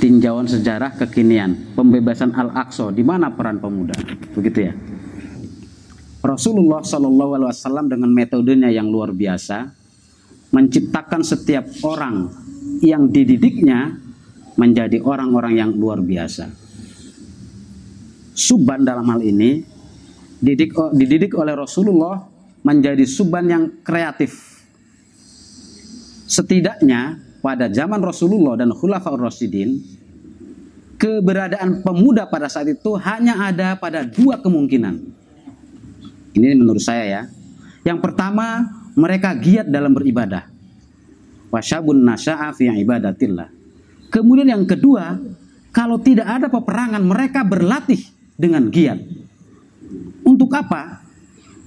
tinjauan 0.00 0.48
sejarah 0.48 0.96
kekinian, 0.96 1.76
pembebasan 1.76 2.32
Al-Aqsa, 2.32 2.88
di 2.90 3.04
mana 3.04 3.28
peran 3.30 3.60
pemuda? 3.60 3.94
Begitu 4.32 4.58
ya. 4.64 4.72
Rasulullah 6.24 6.80
Shallallahu 6.80 7.32
Alaihi 7.36 7.50
Wasallam 7.52 7.86
dengan 7.88 8.10
metodenya 8.12 8.68
yang 8.72 8.88
luar 8.88 9.12
biasa 9.12 9.72
menciptakan 10.52 11.22
setiap 11.24 11.64
orang 11.84 12.28
yang 12.84 13.08
dididiknya 13.08 13.96
menjadi 14.56 15.00
orang-orang 15.00 15.54
yang 15.56 15.70
luar 15.72 16.04
biasa. 16.04 16.52
Suban 18.36 18.84
dalam 18.84 19.04
hal 19.08 19.20
ini 19.24 19.64
didik, 20.40 20.76
dididik 20.96 21.32
oleh 21.36 21.56
Rasulullah 21.56 22.24
menjadi 22.64 23.04
suban 23.08 23.48
yang 23.48 23.64
kreatif. 23.80 24.60
Setidaknya 26.28 27.29
pada 27.40 27.72
zaman 27.72 28.00
Rasulullah 28.04 28.56
dan 28.60 28.72
Khulafaur 28.72 29.20
Rasyidin, 29.20 29.80
keberadaan 31.00 31.80
pemuda 31.80 32.28
pada 32.28 32.46
saat 32.52 32.68
itu 32.68 32.96
hanya 33.00 33.40
ada 33.48 33.76
pada 33.80 34.04
dua 34.04 34.36
kemungkinan. 34.40 34.94
Ini 36.36 36.54
menurut 36.54 36.84
saya 36.84 37.04
ya. 37.08 37.22
Yang 37.82 37.98
pertama, 38.04 38.68
mereka 38.94 39.32
giat 39.34 39.66
dalam 39.66 39.96
beribadah. 39.96 40.46
Wasyabun 41.50 42.04
nasya'a 42.06 42.54
fi 42.54 42.70
ibadatillah. 42.70 43.48
Kemudian 44.12 44.52
yang 44.52 44.64
kedua, 44.68 45.18
kalau 45.74 45.98
tidak 45.98 46.28
ada 46.28 46.46
peperangan, 46.46 47.02
mereka 47.02 47.42
berlatih 47.42 47.98
dengan 48.38 48.68
giat. 48.70 49.00
Untuk 50.22 50.52
apa? 50.54 51.02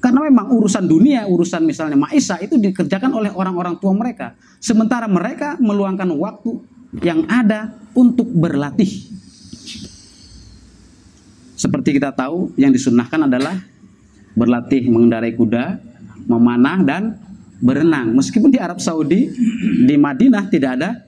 Karena 0.03 0.19
memang 0.27 0.51
urusan 0.51 0.83
dunia, 0.83 1.23
urusan 1.31 1.63
misalnya 1.63 1.95
Maisa 1.95 2.35
itu 2.43 2.59
dikerjakan 2.59 3.15
oleh 3.15 3.31
orang-orang 3.31 3.79
tua 3.79 3.95
mereka. 3.95 4.35
Sementara 4.59 5.07
mereka 5.07 5.55
meluangkan 5.63 6.11
waktu 6.19 6.59
yang 6.99 7.23
ada 7.31 7.71
untuk 7.95 8.27
berlatih. 8.27 8.91
Seperti 11.55 11.95
kita 11.95 12.11
tahu, 12.11 12.51
yang 12.59 12.75
disunahkan 12.75 13.31
adalah 13.31 13.55
berlatih 14.35 14.91
mengendarai 14.91 15.39
kuda, 15.39 15.79
memanah 16.27 16.83
dan 16.83 17.15
berenang. 17.63 18.11
Meskipun 18.11 18.51
di 18.51 18.59
Arab 18.59 18.83
Saudi, 18.83 19.31
di 19.87 19.95
Madinah 19.95 20.51
tidak 20.51 20.83
ada 20.83 20.99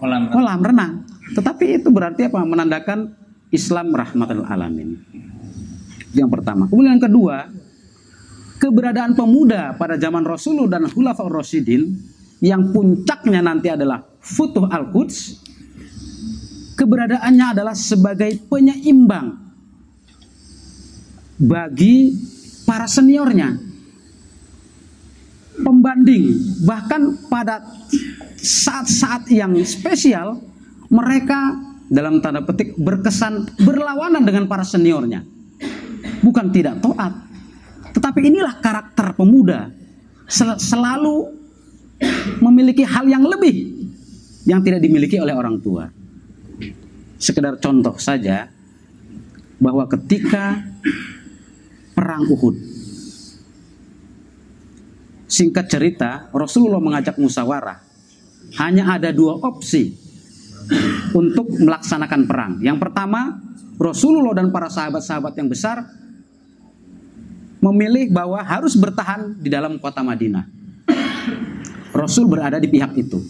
kolam, 0.00 0.32
kolam 0.32 0.64
renang. 0.64 0.92
Tetapi 1.36 1.84
itu 1.84 1.92
berarti 1.92 2.32
apa? 2.32 2.40
Menandakan 2.40 3.12
Islam 3.52 3.92
rahmatul 3.92 4.48
alamin. 4.48 4.96
Yang 6.16 6.40
pertama. 6.40 6.64
Kemudian 6.72 6.96
yang 6.96 7.04
kedua, 7.04 7.52
keberadaan 8.60 9.16
pemuda 9.16 9.72
pada 9.80 9.96
zaman 9.96 10.20
Rasulullah 10.22 10.76
dan 10.76 10.92
Khulafaur 10.92 11.32
Rasyidin 11.32 11.88
yang 12.44 12.70
puncaknya 12.70 13.40
nanti 13.40 13.72
adalah 13.72 14.04
Futuh 14.20 14.68
Al-Quds 14.68 15.16
keberadaannya 16.76 17.46
adalah 17.56 17.72
sebagai 17.72 18.36
penyeimbang 18.48 19.36
bagi 21.40 22.12
para 22.68 22.84
seniornya 22.84 23.56
pembanding. 25.60 26.24
Bahkan 26.64 27.28
pada 27.28 27.64
saat-saat 28.40 29.28
yang 29.28 29.56
spesial 29.64 30.40
mereka 30.88 31.56
dalam 31.92 32.24
tanda 32.24 32.44
petik 32.44 32.76
berkesan 32.80 33.60
berlawanan 33.60 34.24
dengan 34.24 34.48
para 34.48 34.64
seniornya. 34.64 35.24
Bukan 36.20 36.52
tidak 36.52 36.80
taat 36.84 37.29
tetapi 38.10 38.26
inilah 38.26 38.58
karakter 38.58 39.14
pemuda. 39.14 39.70
Sel 40.26 40.58
selalu 40.58 41.30
memiliki 42.42 42.82
hal 42.82 43.06
yang 43.06 43.22
lebih 43.22 43.86
yang 44.50 44.66
tidak 44.66 44.82
dimiliki 44.82 45.14
oleh 45.22 45.30
orang 45.30 45.62
tua. 45.62 45.86
Sekedar 47.22 47.62
contoh 47.62 47.94
saja 48.02 48.50
bahwa 49.62 49.86
ketika 49.94 50.58
perang 51.94 52.26
Uhud 52.26 52.58
singkat 55.30 55.70
cerita 55.70 56.26
Rasulullah 56.34 56.82
mengajak 56.82 57.14
musyawarah 57.14 57.78
hanya 58.58 58.98
ada 58.98 59.14
dua 59.14 59.38
opsi 59.38 59.94
untuk 61.14 61.46
melaksanakan 61.62 62.26
perang. 62.26 62.52
Yang 62.58 62.90
pertama, 62.90 63.38
Rasulullah 63.78 64.34
dan 64.34 64.50
para 64.50 64.66
sahabat-sahabat 64.66 65.38
yang 65.38 65.46
besar 65.46 65.99
memilih 67.60 68.08
bahwa 68.08 68.40
harus 68.40 68.74
bertahan 68.74 69.36
di 69.36 69.52
dalam 69.52 69.76
kota 69.76 70.00
Madinah. 70.00 70.48
Rasul 71.92 72.26
berada 72.26 72.56
di 72.56 72.66
pihak 72.66 72.96
itu. 72.96 73.20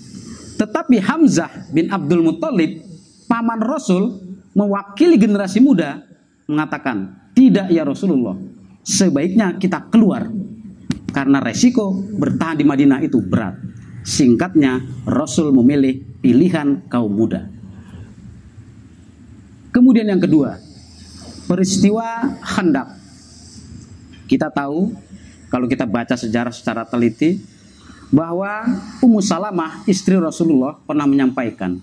Tetapi 0.57 1.03
Hamzah 1.03 1.73
bin 1.75 1.91
Abdul 1.91 2.23
Muthalib, 2.23 2.85
paman 3.27 3.59
Rasul, 3.59 4.23
mewakili 4.55 5.19
generasi 5.19 5.59
muda, 5.59 6.05
mengatakan, 6.47 7.31
tidak 7.35 7.73
ya 7.73 7.83
Rasulullah, 7.83 8.37
sebaiknya 8.87 9.57
kita 9.59 9.91
keluar. 9.91 10.31
Karena 11.11 11.43
resiko 11.43 11.91
bertahan 11.91 12.61
di 12.61 12.65
Madinah 12.69 13.03
itu 13.03 13.19
berat. 13.19 13.59
Singkatnya, 14.07 14.79
Rasul 15.09 15.51
memilih 15.51 15.99
pilihan 16.23 16.87
kaum 16.87 17.11
muda. 17.11 17.51
Kemudian 19.75 20.07
yang 20.07 20.23
kedua, 20.23 20.61
peristiwa 21.49 22.37
Khandaq 22.43 23.00
kita 24.31 24.47
tahu 24.47 24.95
kalau 25.51 25.67
kita 25.67 25.83
baca 25.83 26.15
sejarah 26.15 26.55
secara 26.55 26.87
teliti 26.87 27.43
bahwa 28.15 28.63
Ummu 29.03 29.19
Salamah 29.19 29.83
istri 29.91 30.15
Rasulullah 30.15 30.79
pernah 30.87 31.11
menyampaikan 31.11 31.83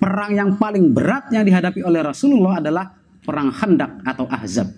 perang 0.00 0.32
yang 0.32 0.50
paling 0.56 0.94
berat 0.94 1.28
yang 1.34 1.44
dihadapi 1.44 1.84
oleh 1.84 2.00
Rasulullah 2.00 2.62
adalah 2.62 2.96
perang 3.20 3.52
Khandaq 3.52 4.06
atau 4.06 4.24
Ahzab. 4.30 4.72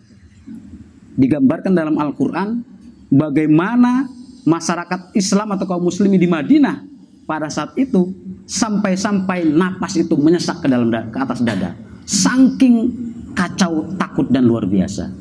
Digambarkan 1.14 1.76
dalam 1.76 1.94
Al-Qur'an 2.00 2.64
bagaimana 3.12 4.08
masyarakat 4.48 5.12
Islam 5.12 5.54
atau 5.54 5.68
kaum 5.68 5.84
muslimin 5.84 6.16
di 6.16 6.26
Madinah 6.26 6.82
pada 7.28 7.52
saat 7.52 7.76
itu 7.76 8.10
sampai-sampai 8.48 9.46
napas 9.46 9.94
itu 10.00 10.16
menyesak 10.16 10.64
ke 10.64 10.66
dalam 10.66 10.90
ke 10.90 11.18
atas 11.20 11.44
dada. 11.44 11.76
Saking 12.08 12.90
kacau, 13.36 13.86
takut 13.94 14.26
dan 14.32 14.48
luar 14.48 14.66
biasa. 14.66 15.19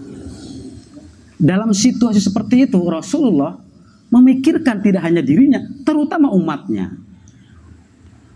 Dalam 1.40 1.72
situasi 1.72 2.20
seperti 2.20 2.68
itu 2.68 2.84
Rasulullah 2.84 3.56
memikirkan 4.12 4.84
tidak 4.84 5.08
hanya 5.08 5.24
dirinya, 5.24 5.64
terutama 5.88 6.28
umatnya. 6.36 6.92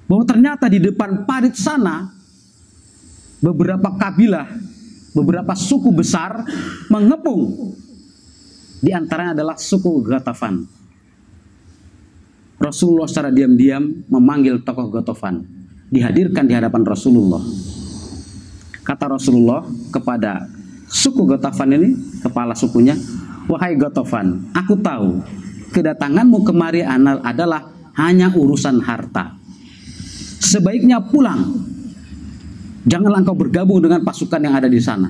Bahwa 0.08 0.24
ternyata 0.24 0.72
di 0.72 0.80
depan 0.80 1.28
parit 1.28 1.60
sana 1.60 2.08
beberapa 3.44 3.92
kabilah, 4.00 4.48
beberapa 5.12 5.52
suku 5.52 5.92
besar 5.92 6.48
mengepung. 6.88 7.76
Di 8.80 8.96
antaranya 8.96 9.36
adalah 9.36 9.60
suku 9.60 10.00
Gatafan. 10.08 10.64
Rasulullah 12.64 13.12
secara 13.12 13.28
diam-diam 13.36 14.08
memanggil 14.08 14.64
tokoh 14.64 14.88
Gatafan, 14.88 15.44
dihadirkan 15.92 16.48
di 16.48 16.56
hadapan 16.56 16.88
Rasulullah. 16.88 17.44
Kata 18.84 19.12
Rasulullah 19.12 19.68
kepada 19.92 20.48
suku 20.94 21.26
Gotofan 21.26 21.74
ini, 21.74 21.90
kepala 22.22 22.54
sukunya, 22.54 22.94
wahai 23.50 23.74
Gotofan, 23.74 24.54
aku 24.54 24.78
tahu 24.78 25.26
kedatanganmu 25.74 26.46
kemari 26.46 26.86
adalah 26.86 27.74
hanya 27.98 28.30
urusan 28.30 28.78
harta. 28.86 29.34
Sebaiknya 30.38 31.02
pulang. 31.02 31.66
Janganlah 32.84 33.24
engkau 33.24 33.34
bergabung 33.34 33.80
dengan 33.82 34.04
pasukan 34.06 34.44
yang 34.44 34.54
ada 34.54 34.68
di 34.68 34.78
sana. 34.78 35.10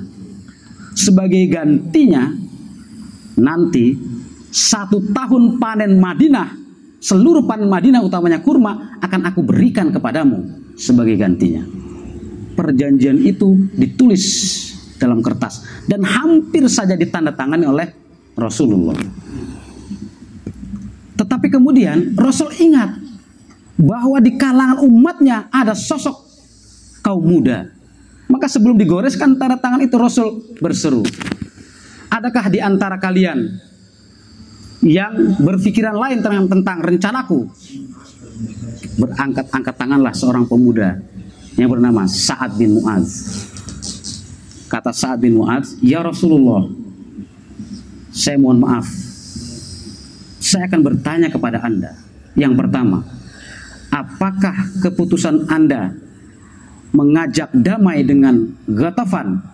Sebagai 0.94 1.42
gantinya, 1.50 2.32
nanti 3.36 3.98
satu 4.54 5.02
tahun 5.10 5.58
panen 5.58 5.98
Madinah, 5.98 6.54
seluruh 7.02 7.44
panen 7.50 7.66
Madinah 7.66 8.06
utamanya 8.06 8.40
kurma 8.46 9.02
akan 9.02 9.22
aku 9.26 9.42
berikan 9.42 9.90
kepadamu 9.90 10.46
sebagai 10.78 11.18
gantinya. 11.18 11.66
Perjanjian 12.54 13.18
itu 13.26 13.58
ditulis 13.74 14.24
dalam 14.98 15.20
kertas 15.20 15.66
dan 15.90 16.06
hampir 16.06 16.66
saja 16.70 16.94
ditandatangani 16.94 17.66
oleh 17.66 17.88
Rasulullah. 18.34 18.98
Tetapi 21.14 21.48
kemudian 21.54 22.18
Rasul 22.18 22.50
ingat 22.58 22.98
bahwa 23.78 24.18
di 24.22 24.34
kalangan 24.38 24.82
umatnya 24.82 25.50
ada 25.50 25.78
sosok 25.78 26.24
kaum 27.06 27.22
muda. 27.22 27.70
Maka 28.32 28.50
sebelum 28.50 28.80
digoreskan 28.80 29.38
tanda 29.38 29.60
tangan 29.60 29.84
itu 29.84 29.94
Rasul 30.00 30.58
berseru. 30.58 31.06
Adakah 32.10 32.50
di 32.50 32.60
antara 32.62 32.98
kalian 32.98 33.46
yang 34.82 35.38
berpikiran 35.38 35.94
lain 35.98 36.24
tentang, 36.24 36.50
tentang 36.50 36.78
rencanaku? 36.82 37.40
Berangkat-angkat 38.98 39.76
tanganlah 39.78 40.14
seorang 40.18 40.46
pemuda 40.50 40.98
yang 41.58 41.70
bernama 41.70 42.10
Sa'ad 42.10 42.58
bin 42.58 42.82
Mu'az. 42.82 43.10
Kata 44.74 44.90
Sa'ad 44.90 45.22
bin 45.22 45.38
Mu'adz, 45.38 45.78
Ya 45.86 46.02
Rasulullah, 46.02 46.66
saya 48.10 48.42
mohon 48.42 48.58
maaf. 48.66 48.90
Saya 50.42 50.66
akan 50.66 50.82
bertanya 50.82 51.30
kepada 51.30 51.62
Anda. 51.62 51.94
Yang 52.34 52.58
pertama, 52.58 53.06
apakah 53.94 54.74
keputusan 54.82 55.46
Anda 55.46 55.94
mengajak 56.90 57.54
damai 57.54 58.02
dengan 58.02 58.50
Ghatafan 58.66 59.46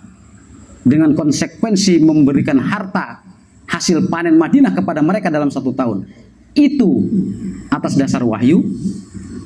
dengan 0.88 1.12
konsekuensi 1.12 2.00
memberikan 2.00 2.56
harta 2.56 3.20
hasil 3.68 4.08
panen 4.08 4.40
Madinah 4.40 4.72
kepada 4.72 5.04
mereka 5.04 5.28
dalam 5.28 5.52
satu 5.52 5.76
tahun 5.76 6.08
itu 6.56 7.04
atas 7.68 8.00
dasar 8.00 8.24
wahyu 8.24 8.64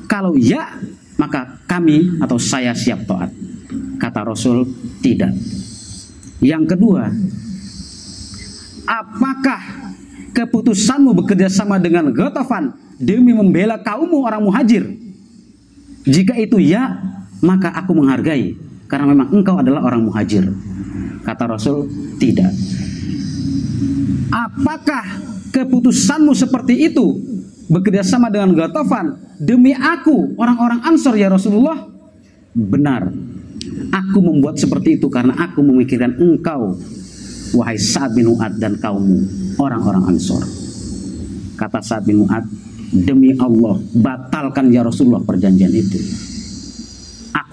kalau 0.06 0.38
ya 0.38 0.78
maka 1.18 1.58
kami 1.66 2.18
atau 2.22 2.38
saya 2.38 2.74
siap 2.74 3.06
taat 3.06 3.30
kata 4.02 4.26
Rasul 4.26 4.66
tidak 5.06 5.34
yang 6.44 6.68
kedua 6.68 7.10
apakah 8.86 9.62
keputusanmu 10.36 11.16
bekerja 11.24 11.48
sama 11.48 11.80
dengan 11.80 12.12
Ghatafan 12.12 12.76
demi 13.00 13.32
membela 13.32 13.80
kaummu 13.80 14.22
orang 14.22 14.44
muhajir 14.44 14.86
jika 16.04 16.36
itu 16.36 16.60
ya 16.60 17.00
maka 17.44 17.72
aku 17.72 17.96
menghargai 17.96 18.56
karena 18.94 19.10
memang 19.10 19.34
engkau 19.34 19.58
adalah 19.58 19.90
orang 19.90 20.06
muhajir. 20.06 20.54
Kata 21.26 21.50
Rasul, 21.50 21.90
tidak. 22.22 22.54
Apakah 24.30 25.18
keputusanmu 25.50 26.38
seperti 26.38 26.94
itu 26.94 27.18
bekerja 27.74 28.06
sama 28.06 28.30
dengan 28.30 28.54
Gatafan 28.54 29.18
demi 29.42 29.74
aku 29.74 30.38
orang-orang 30.38 30.86
Ansor 30.86 31.18
ya 31.18 31.26
Rasulullah? 31.34 31.90
Benar. 32.54 33.33
Aku 33.94 34.20
membuat 34.26 34.58
seperti 34.58 34.98
itu 34.98 35.06
karena 35.14 35.38
aku 35.38 35.62
memikirkan 35.62 36.18
engkau 36.18 36.74
wahai 37.54 37.78
Sa'ad 37.78 38.18
bin 38.18 38.34
Mu'ad 38.34 38.58
dan 38.58 38.82
kaummu 38.82 39.54
orang-orang 39.62 40.18
Ansor. 40.18 40.42
Kata 41.54 41.78
Sa'ad 41.78 42.10
bin 42.10 42.26
Mu'ad, 42.26 42.42
demi 42.90 43.38
Allah 43.38 43.78
batalkan 43.94 44.74
ya 44.74 44.82
Rasulullah 44.82 45.22
perjanjian 45.22 45.70
itu 45.70 46.02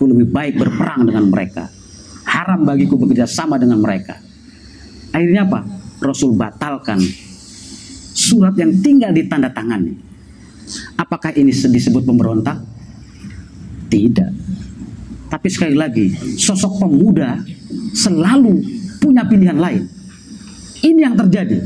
aku 0.00 0.08
lebih 0.16 0.32
baik 0.32 0.56
berperang 0.56 1.04
dengan 1.04 1.28
mereka. 1.28 1.68
Haram 2.24 2.64
bagiku 2.64 2.96
bekerja 2.96 3.28
sama 3.28 3.60
dengan 3.60 3.84
mereka. 3.84 4.16
Akhirnya 5.12 5.44
apa? 5.44 5.60
Rasul 6.00 6.32
batalkan 6.40 6.96
surat 8.16 8.56
yang 8.56 8.80
tinggal 8.80 9.12
di 9.12 9.28
tanda 9.28 9.52
tangannya. 9.52 10.00
Apakah 10.96 11.36
ini 11.36 11.52
disebut 11.52 12.00
pemberontak? 12.08 12.56
Tidak. 13.92 14.39
Tapi 15.30 15.46
sekali 15.46 15.78
lagi, 15.78 16.10
sosok 16.34 16.82
pemuda 16.82 17.38
selalu 17.94 18.58
punya 18.98 19.22
pilihan 19.30 19.54
lain. 19.54 19.86
Ini 20.82 21.00
yang 21.06 21.14
terjadi. 21.14 21.62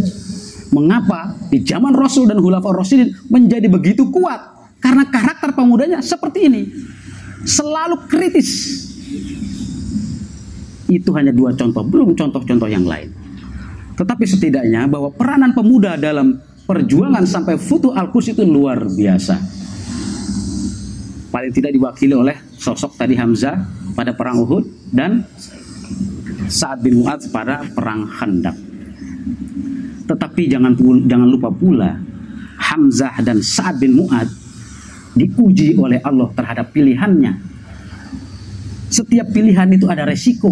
Mengapa 0.74 1.32
di 1.48 1.62
zaman 1.62 1.94
Rasul 1.94 2.26
dan 2.28 2.42
Hulafah 2.42 2.74
Rasulin 2.74 3.08
menjadi 3.30 3.70
begitu 3.70 4.10
kuat? 4.10 4.42
Karena 4.82 5.08
karakter 5.08 5.56
pemudanya 5.56 6.04
seperti 6.04 6.50
ini 6.50 6.62
selalu 7.46 8.04
kritis. 8.04 8.50
Itu 10.90 11.16
hanya 11.16 11.32
dua 11.32 11.56
contoh, 11.56 11.80
belum 11.86 12.12
contoh-contoh 12.12 12.68
yang 12.68 12.84
lain. 12.84 13.08
Tetapi 13.94 14.24
setidaknya 14.26 14.90
bahwa 14.90 15.14
peranan 15.14 15.54
pemuda 15.54 15.94
dalam 15.96 16.36
perjuangan 16.68 17.24
sampai 17.24 17.56
Futu 17.56 17.94
al 17.94 18.10
itu 18.10 18.42
luar 18.44 18.84
biasa. 18.84 19.38
Paling 21.30 21.52
tidak 21.54 21.70
diwakili 21.72 22.14
oleh 22.14 22.36
sosok 22.64 22.96
tadi 22.96 23.12
Hamzah 23.20 23.60
pada 23.92 24.16
perang 24.16 24.40
Uhud 24.40 24.64
dan 24.88 25.28
saat 26.48 26.80
bin 26.80 27.04
Mu'ad 27.04 27.28
pada 27.28 27.60
perang 27.76 28.08
Khandaq. 28.08 28.56
Tetapi 30.08 30.42
jangan 30.48 30.72
jangan 31.04 31.28
lupa 31.28 31.52
pula 31.52 32.00
Hamzah 32.56 33.20
dan 33.20 33.44
Sa'ad 33.44 33.76
bin 33.76 34.00
Mu'ad 34.00 34.28
diuji 35.12 35.76
oleh 35.76 36.00
Allah 36.00 36.32
terhadap 36.32 36.72
pilihannya. 36.72 37.52
Setiap 38.88 39.28
pilihan 39.28 39.68
itu 39.68 39.84
ada 39.84 40.08
resiko. 40.08 40.48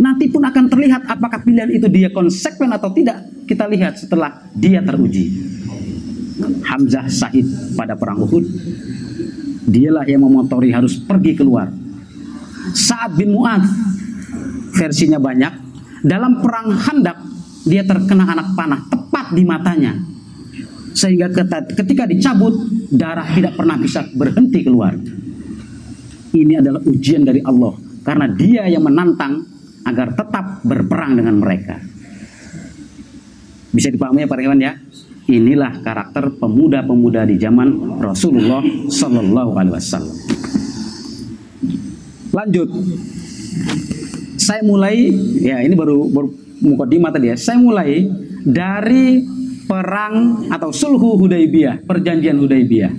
Nanti 0.00 0.32
pun 0.32 0.40
akan 0.40 0.64
terlihat 0.72 1.04
apakah 1.06 1.44
pilihan 1.44 1.70
itu 1.70 1.86
dia 1.86 2.08
konsekuen 2.10 2.72
atau 2.72 2.90
tidak. 2.90 3.20
Kita 3.46 3.68
lihat 3.68 4.00
setelah 4.00 4.42
dia 4.56 4.80
teruji. 4.80 5.28
Hamzah 6.64 7.06
Sahid 7.06 7.76
pada 7.76 7.92
perang 7.94 8.24
Uhud. 8.24 8.46
Dialah 9.70 10.02
yang 10.10 10.26
memotori 10.26 10.74
harus 10.74 10.98
pergi 10.98 11.38
keluar. 11.38 11.70
Saat 12.74 13.14
bin 13.14 13.30
Mu'ad 13.30 13.62
versinya 14.74 15.22
banyak. 15.22 15.70
Dalam 16.00 16.40
perang 16.42 16.74
Handak 16.74 17.18
dia 17.68 17.84
terkena 17.84 18.24
anak 18.24 18.56
panah 18.56 18.88
tepat 18.88 19.36
di 19.36 19.44
matanya 19.44 19.92
sehingga 20.90 21.30
ketika 21.76 22.04
dicabut 22.08 22.54
darah 22.90 23.26
tidak 23.30 23.54
pernah 23.54 23.76
bisa 23.78 24.04
berhenti 24.14 24.60
keluar. 24.66 24.94
Ini 26.30 26.62
adalah 26.62 26.82
ujian 26.86 27.26
dari 27.26 27.42
Allah 27.42 27.74
karena 28.06 28.26
Dia 28.30 28.70
yang 28.70 28.86
menantang 28.86 29.42
agar 29.82 30.14
tetap 30.14 30.62
berperang 30.62 31.18
dengan 31.18 31.42
mereka. 31.42 31.82
Bisa 33.70 33.90
dipahami 33.90 34.26
ya 34.26 34.28
Pak 34.30 34.38
Rewan 34.38 34.60
ya? 34.62 34.74
Inilah 35.30 35.78
karakter 35.86 36.34
pemuda-pemuda 36.42 37.22
di 37.22 37.38
zaman 37.38 38.02
Rasulullah 38.02 38.66
Sallallahu 38.90 39.54
Alaihi 39.54 39.74
Wasallam. 39.78 40.16
Lanjut, 42.34 42.68
saya 44.34 44.66
mulai 44.66 45.06
ya 45.38 45.62
ini 45.62 45.78
baru 45.78 46.10
baru 46.10 46.34
mukadimah 46.66 47.14
tadi 47.14 47.30
ya. 47.30 47.38
Saya 47.38 47.62
mulai 47.62 48.10
dari 48.42 49.22
perang 49.70 50.50
atau 50.50 50.74
sulhu 50.74 51.14
Hudaybiyah, 51.22 51.86
perjanjian 51.86 52.34
Hudaybiyah. 52.34 52.90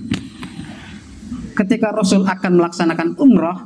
Ketika 1.51 1.91
Rasul 1.91 2.23
akan 2.23 2.51
melaksanakan 2.63 3.19
umroh, 3.19 3.59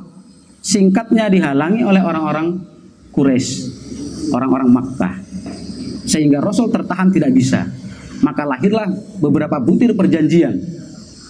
singkatnya 0.58 1.30
dihalangi 1.30 1.86
oleh 1.86 2.02
orang-orang 2.02 2.58
Quraisy, 3.14 3.50
orang-orang 4.34 4.74
Makkah. 4.74 5.14
Sehingga 6.02 6.42
Rasul 6.42 6.66
tertahan 6.74 7.14
tidak 7.14 7.30
bisa. 7.30 7.85
Maka 8.24 8.48
lahirlah 8.48 8.88
beberapa 9.20 9.56
butir 9.60 9.92
perjanjian. 9.92 10.56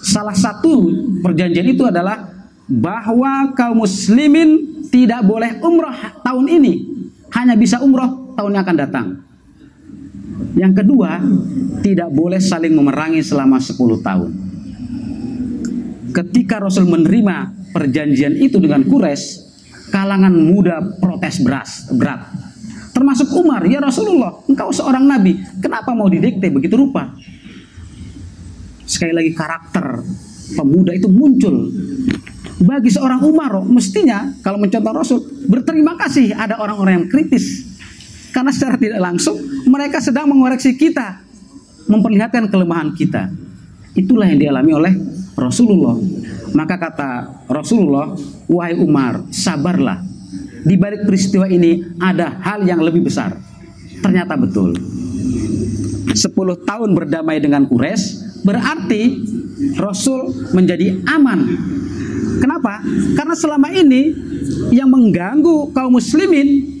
Salah 0.05 0.35
satu 0.35 0.87
perjanjian 1.19 1.67
itu 1.67 1.83
adalah 1.83 2.31
bahwa 2.67 3.55
kaum 3.55 3.83
muslimin 3.83 4.83
tidak 4.91 5.23
boleh 5.23 5.59
umroh 5.63 5.95
tahun 6.23 6.45
ini. 6.47 6.73
Hanya 7.31 7.59
bisa 7.59 7.83
umroh 7.83 8.35
tahun 8.39 8.55
yang 8.55 8.63
akan 8.63 8.77
datang. 8.77 9.07
Yang 10.55 10.73
kedua, 10.83 11.21
tidak 11.81 12.09
boleh 12.13 12.41
saling 12.41 12.73
memerangi 12.73 13.21
selama 13.21 13.57
10 13.57 13.77
tahun. 14.01 14.31
Ketika 16.13 16.57
Rasul 16.63 16.89
menerima 16.89 17.53
perjanjian 17.75 18.33
itu 18.41 18.57
dengan 18.57 18.81
Quraisy, 18.81 19.25
kalangan 19.93 20.33
muda 20.33 20.81
protes 20.97 21.41
beras, 21.43 21.91
berat. 21.93 22.46
Termasuk 22.97 23.29
Umar, 23.37 23.61
ya 23.69 23.77
Rasulullah, 23.77 24.41
engkau 24.49 24.73
seorang 24.73 25.05
nabi, 25.05 25.37
kenapa 25.61 25.93
mau 25.93 26.09
didikte 26.09 26.49
begitu 26.49 26.81
rupa? 26.81 27.13
Sekali 28.89 29.13
lagi 29.13 29.37
karakter 29.37 30.01
pemuda 30.57 30.97
itu 30.97 31.05
muncul. 31.05 31.69
Bagi 32.57 32.89
seorang 32.89 33.21
Umar, 33.21 33.61
mestinya 33.69 34.33
kalau 34.41 34.57
mencontoh 34.57 34.89
Rasul, 34.97 35.19
berterima 35.45 35.93
kasih 35.93 36.33
ada 36.33 36.57
orang-orang 36.57 37.05
yang 37.05 37.07
kritis 37.13 37.69
karena 38.33 38.49
secara 38.49 38.81
tidak 38.81 38.97
langsung 38.97 39.37
mereka 39.69 40.01
sedang 40.01 40.25
mengoreksi 40.33 40.73
kita, 40.73 41.21
memperlihatkan 41.85 42.49
kelemahan 42.49 42.97
kita. 42.97 43.29
Itulah 43.93 44.25
yang 44.25 44.41
dialami 44.41 44.71
oleh 44.73 44.93
Rasulullah. 45.37 46.01
Maka 46.57 46.81
kata 46.81 47.09
Rasulullah, 47.45 48.17
"Wahai 48.49 48.73
Umar, 48.81 49.21
sabarlah. 49.29 50.06
Di 50.67 50.75
balik 50.75 51.07
peristiwa 51.07 51.47
ini 51.47 51.95
ada 52.03 52.35
hal 52.43 52.67
yang 52.67 52.83
lebih 52.83 53.07
besar." 53.07 53.39
Ternyata 54.03 54.35
betul. 54.35 54.75
10 56.17 56.67
tahun 56.67 56.89
berdamai 56.97 57.37
dengan 57.39 57.63
Quraisy 57.67 58.43
berarti 58.43 59.01
Rasul 59.77 60.51
menjadi 60.53 61.01
aman. 61.09 61.39
Kenapa? 62.37 62.81
Karena 63.17 63.33
selama 63.33 63.73
ini 63.73 64.13
yang 64.69 64.87
mengganggu 64.87 65.73
kaum 65.73 65.97
muslimin 65.97 66.77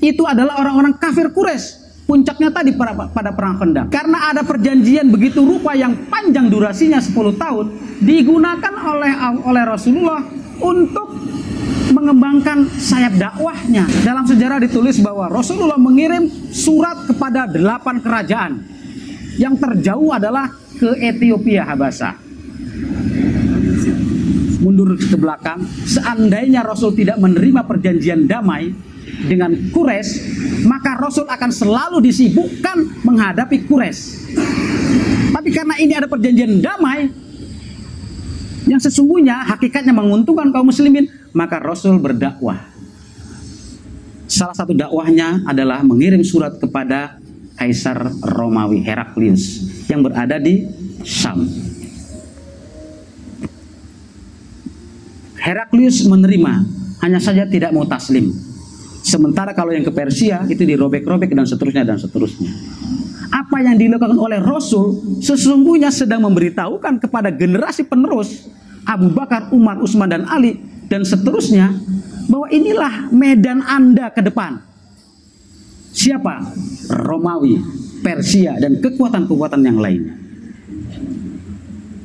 itu 0.00 0.22
adalah 0.24 0.60
orang-orang 0.60 0.96
kafir 0.96 1.32
Quraisy. 1.32 1.84
Puncaknya 2.04 2.52
tadi 2.52 2.76
pada, 2.76 3.08
pada 3.08 3.32
perang 3.32 3.56
Khandaq. 3.56 3.88
Karena 3.88 4.28
ada 4.28 4.44
perjanjian 4.44 5.08
begitu 5.08 5.40
rupa 5.40 5.72
yang 5.72 5.96
panjang 6.12 6.52
durasinya 6.52 7.00
10 7.00 7.16
tahun 7.40 7.66
digunakan 8.04 8.74
oleh 8.84 9.12
oleh 9.40 9.62
Rasulullah 9.64 10.20
untuk 10.60 11.03
mengembangkan 11.92 12.70
sayap 12.78 13.18
dakwahnya. 13.18 13.84
Dalam 14.06 14.24
sejarah 14.24 14.62
ditulis 14.62 15.02
bahwa 15.02 15.28
Rasulullah 15.28 15.80
mengirim 15.80 16.30
surat 16.54 17.04
kepada 17.10 17.50
delapan 17.50 18.00
kerajaan. 18.00 18.52
Yang 19.34 19.54
terjauh 19.60 20.14
adalah 20.14 20.48
ke 20.78 20.94
Ethiopia 21.02 21.66
Habasa. 21.66 22.14
Mundur 24.62 24.96
ke 24.96 25.18
belakang, 25.18 25.60
seandainya 25.84 26.64
Rasul 26.64 26.96
tidak 26.96 27.20
menerima 27.20 27.68
perjanjian 27.68 28.24
damai, 28.24 28.72
dengan 29.24 29.54
Quraisy, 29.70 30.10
maka 30.66 30.98
Rasul 30.98 31.28
akan 31.28 31.50
selalu 31.50 32.02
disibukkan 32.04 33.04
menghadapi 33.06 33.64
Quraisy. 33.64 34.02
Tapi 35.30 35.48
karena 35.50 35.74
ini 35.80 35.92
ada 35.94 36.08
perjanjian 36.08 36.62
damai, 36.62 37.10
yang 38.64 38.80
sesungguhnya 38.80 39.44
hakikatnya 39.44 39.92
menguntungkan 39.92 40.48
kaum 40.52 40.68
muslimin, 40.72 41.08
maka 41.36 41.60
Rasul 41.60 42.00
berdakwah. 42.00 42.60
Salah 44.24 44.56
satu 44.56 44.72
dakwahnya 44.72 45.44
adalah 45.44 45.84
mengirim 45.84 46.24
surat 46.24 46.56
kepada 46.56 47.20
Kaisar 47.54 48.10
Romawi 48.24 48.82
Heraklius 48.82 49.62
yang 49.86 50.02
berada 50.02 50.40
di 50.40 50.64
Syam. 51.04 51.44
Heraklius 55.38 56.08
menerima, 56.08 56.52
hanya 57.04 57.20
saja 57.20 57.44
tidak 57.44 57.76
mau 57.76 57.84
taslim. 57.84 58.32
Sementara 59.04 59.52
kalau 59.52 59.76
yang 59.76 59.84
ke 59.84 59.92
Persia 59.92 60.40
itu 60.48 60.64
dirobek-robek 60.64 61.36
dan 61.36 61.44
seterusnya 61.44 61.84
dan 61.84 62.00
seterusnya. 62.00 62.48
Apa 63.34 63.58
yang 63.58 63.74
dilakukan 63.74 64.14
oleh 64.14 64.38
Rasul 64.38 65.18
sesungguhnya 65.18 65.90
sedang 65.90 66.22
memberitahukan 66.22 67.02
kepada 67.02 67.34
generasi 67.34 67.82
penerus 67.82 68.46
Abu 68.86 69.10
Bakar, 69.10 69.50
Umar, 69.50 69.82
Utsman 69.82 70.06
dan 70.06 70.22
Ali 70.30 70.62
dan 70.86 71.02
seterusnya 71.02 71.74
bahwa 72.30 72.46
inilah 72.46 73.10
medan 73.10 73.58
Anda 73.66 74.14
ke 74.14 74.22
depan. 74.22 74.62
Siapa? 75.90 76.46
Romawi, 76.94 77.58
Persia 78.06 78.54
dan 78.62 78.78
kekuatan-kekuatan 78.78 79.60
yang 79.66 79.82
lainnya. 79.82 80.14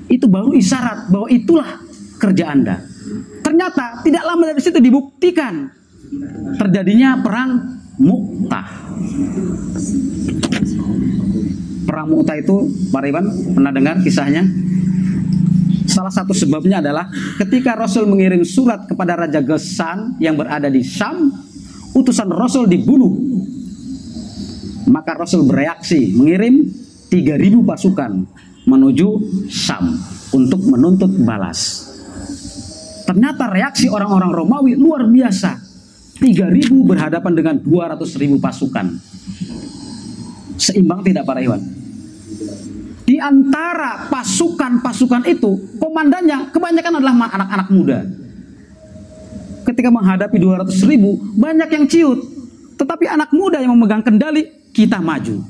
Itu 0.10 0.26
baru 0.26 0.58
isyarat 0.58 1.14
bahwa 1.14 1.30
itulah 1.30 1.70
kerja 2.18 2.58
Anda. 2.58 2.82
Ternyata 3.46 4.02
tidak 4.02 4.24
lama 4.26 4.44
dari 4.50 4.62
situ 4.66 4.82
dibuktikan 4.82 5.70
terjadinya 6.58 7.22
perang 7.22 7.79
Mu'tah. 8.00 8.68
Perang 11.84 12.08
itu, 12.24 12.56
Pak 12.96 13.04
Iwan 13.04 13.26
pernah 13.52 13.72
dengar 13.76 14.00
kisahnya? 14.00 14.48
Salah 15.90 16.14
satu 16.14 16.32
sebabnya 16.32 16.80
adalah 16.80 17.10
ketika 17.42 17.76
Rasul 17.76 18.08
mengirim 18.08 18.46
surat 18.46 18.88
kepada 18.88 19.20
Raja 19.20 19.42
Gesan 19.44 20.16
yang 20.22 20.38
berada 20.40 20.72
di 20.72 20.80
Syam, 20.86 21.34
utusan 21.98 22.30
Rasul 22.30 22.72
dibunuh. 22.72 23.20
Maka 24.88 25.18
Rasul 25.18 25.44
bereaksi 25.50 26.16
mengirim 26.16 26.72
3000 27.10 27.68
pasukan 27.68 28.12
menuju 28.70 29.08
Syam 29.50 29.98
untuk 30.32 30.62
menuntut 30.70 31.10
balas. 31.26 31.90
Ternyata 33.10 33.50
reaksi 33.50 33.90
orang-orang 33.90 34.30
Romawi 34.30 34.78
luar 34.78 35.10
biasa 35.10 35.69
3000 36.20 36.68
berhadapan 36.84 37.32
dengan 37.32 37.56
200.000 37.64 38.44
pasukan. 38.44 38.86
Seimbang 40.60 41.02
tidak 41.08 41.24
para 41.24 41.40
Iwan? 41.40 41.64
Di 43.08 43.18
antara 43.18 44.06
pasukan-pasukan 44.12 45.26
itu, 45.26 45.80
komandannya 45.82 46.54
kebanyakan 46.54 47.02
adalah 47.02 47.16
anak-anak 47.34 47.68
muda. 47.74 48.00
Ketika 49.66 49.90
menghadapi 49.90 50.38
200 50.38 50.70
ribu, 50.86 51.18
banyak 51.40 51.70
yang 51.74 51.86
ciut. 51.90 52.20
Tetapi 52.78 53.10
anak 53.10 53.34
muda 53.34 53.58
yang 53.64 53.74
memegang 53.74 54.06
kendali, 54.06 54.46
kita 54.76 55.02
maju. 55.02 55.42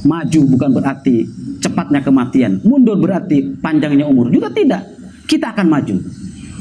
Maju 0.00 0.40
bukan 0.56 0.70
berarti 0.72 1.28
cepatnya 1.60 2.00
kematian. 2.00 2.64
Mundur 2.64 2.96
berarti 2.96 3.60
panjangnya 3.60 4.08
umur. 4.08 4.32
Juga 4.32 4.48
tidak. 4.48 4.88
Kita 5.28 5.52
akan 5.52 5.66
maju. 5.68 6.00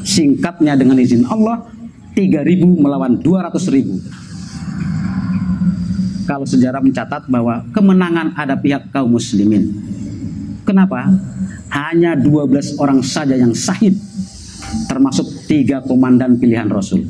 Singkatnya 0.04 0.76
dengan 0.76 1.00
izin 1.00 1.24
Allah, 1.24 1.64
3000 2.14 2.66
melawan 2.80 3.20
200 3.22 3.76
ribu. 3.76 4.00
Kalau 6.26 6.46
sejarah 6.46 6.82
mencatat 6.82 7.26
bahwa 7.26 7.66
kemenangan 7.74 8.38
ada 8.38 8.54
pihak 8.54 8.94
kaum 8.94 9.18
muslimin. 9.18 9.74
Kenapa? 10.62 11.10
Hanya 11.74 12.14
12 12.14 12.78
orang 12.78 13.02
saja 13.02 13.34
yang 13.34 13.58
sahid 13.58 13.98
termasuk 14.86 15.26
tiga 15.50 15.82
komandan 15.82 16.38
pilihan 16.38 16.70
Rasul. 16.70 17.10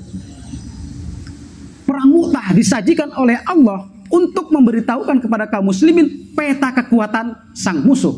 Perang 1.83 2.07
Mu'tah 2.07 2.55
disajikan 2.55 3.11
oleh 3.19 3.35
Allah 3.43 3.91
untuk 4.07 4.47
memberitahukan 4.55 5.19
kepada 5.19 5.51
kaum 5.51 5.67
muslimin 5.67 6.31
peta 6.31 6.71
kekuatan 6.71 7.35
sang 7.51 7.83
musuh. 7.83 8.15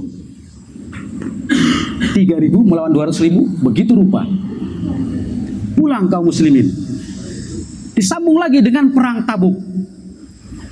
3000 2.14 2.46
melawan 2.62 2.94
200 2.94 3.26
ribu, 3.26 3.50
begitu 3.66 3.98
rupa 3.98 4.24
pulang 5.76 6.08
kaum 6.12 6.28
muslimin. 6.30 6.68
Disambung 7.96 8.40
lagi 8.40 8.64
dengan 8.64 8.90
perang 8.90 9.28
Tabuk. 9.28 9.56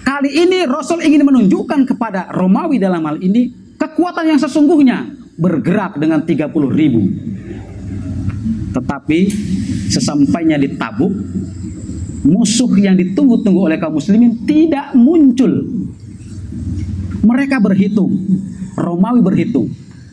Kali 0.02 0.32
ini 0.34 0.66
Rasul 0.66 1.06
ingin 1.06 1.22
menunjukkan 1.22 1.86
kepada 1.86 2.34
Romawi 2.34 2.82
dalam 2.82 3.06
hal 3.06 3.22
ini 3.22 3.54
kekuatan 3.78 4.26
yang 4.26 4.40
sesungguhnya 4.42 5.06
bergerak 5.38 6.02
dengan 6.02 6.26
30 6.26 6.50
ribu. 6.74 7.02
Tetapi 8.74 9.20
sesampainya 9.90 10.58
di 10.58 10.74
Tabuk, 10.74 11.14
musuh 12.26 12.72
yang 12.78 12.98
ditunggu-tunggu 12.98 13.70
oleh 13.70 13.78
kaum 13.78 13.98
muslimin 13.98 14.44
tidak 14.44 14.94
muncul. 14.98 15.70
Mereka 17.20 17.60
berhitung, 17.60 18.16
Romawi 18.80 19.20
berhitung, 19.22 19.70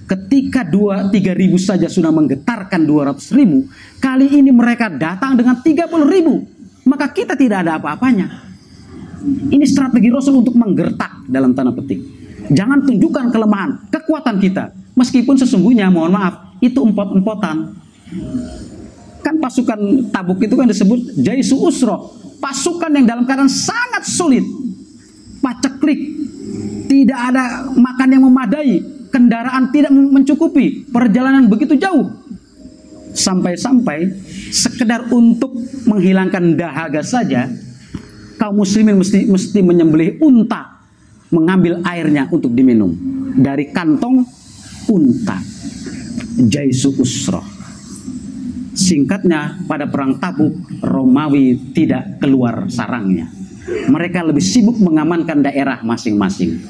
Ketika 0.07 0.63
dua 0.63 1.11
tiga 1.11 1.35
ribu 1.35 1.59
saja 1.59 1.91
sudah 1.91 2.15
menggetarkan 2.15 2.87
dua 2.87 3.11
ratus 3.11 3.35
ribu, 3.35 3.67
kali 3.99 4.31
ini 4.31 4.55
mereka 4.55 4.87
datang 4.87 5.35
dengan 5.35 5.59
tiga 5.67 5.91
puluh 5.91 6.07
ribu, 6.07 6.47
maka 6.87 7.11
kita 7.11 7.35
tidak 7.35 7.67
ada 7.67 7.83
apa-apanya. 7.83 8.47
Ini 9.27 9.67
strategi 9.67 10.07
Rasul 10.07 10.47
untuk 10.47 10.55
menggertak 10.55 11.27
dalam 11.27 11.51
tanda 11.59 11.75
petik. 11.75 11.99
Jangan 12.55 12.87
tunjukkan 12.87 13.35
kelemahan, 13.35 13.91
kekuatan 13.91 14.39
kita. 14.39 14.71
Meskipun 14.95 15.35
sesungguhnya, 15.35 15.91
mohon 15.91 16.15
maaf, 16.15 16.55
itu 16.63 16.79
empot-empotan. 16.79 17.75
Kan 19.27 19.43
pasukan 19.43 20.07
tabuk 20.15 20.39
itu 20.39 20.55
kan 20.55 20.71
disebut 20.71 21.19
Jaisu 21.19 21.59
Usro. 21.59 22.15
Pasukan 22.39 22.95
yang 22.95 23.11
dalam 23.11 23.27
keadaan 23.27 23.51
sangat 23.51 24.07
sulit. 24.07 24.47
Paceklik. 25.43 25.99
Tidak 26.87 27.19
ada 27.19 27.67
makan 27.75 28.09
yang 28.15 28.23
memadai 28.31 28.79
kendaraan 29.11 29.71
tidak 29.73 29.93
mencukupi, 29.93 30.89
perjalanan 30.91 31.47
begitu 31.47 31.79
jauh. 31.79 32.11
Sampai-sampai 33.17 34.13
sekedar 34.53 35.09
untuk 35.09 35.57
menghilangkan 35.89 36.53
dahaga 36.53 37.01
saja, 37.01 37.49
kaum 38.37 38.61
muslimin 38.61 39.01
mesti 39.01 39.25
mesti 39.25 39.61
menyembelih 39.65 40.21
unta, 40.21 40.85
mengambil 41.33 41.81
airnya 41.89 42.29
untuk 42.29 42.53
diminum 42.53 42.93
dari 43.37 43.73
kantong 43.73 44.25
unta. 44.93 45.41
Jaisu 46.37 46.93
Usroh. 47.01 47.57
Singkatnya, 48.77 49.57
pada 49.65 49.89
perang 49.89 50.21
Tabuk, 50.21 50.53
Romawi 50.85 51.73
tidak 51.73 52.21
keluar 52.21 52.69
sarangnya. 52.69 53.33
Mereka 53.89 54.21
lebih 54.21 54.45
sibuk 54.45 54.77
mengamankan 54.77 55.41
daerah 55.41 55.81
masing-masing. 55.81 56.61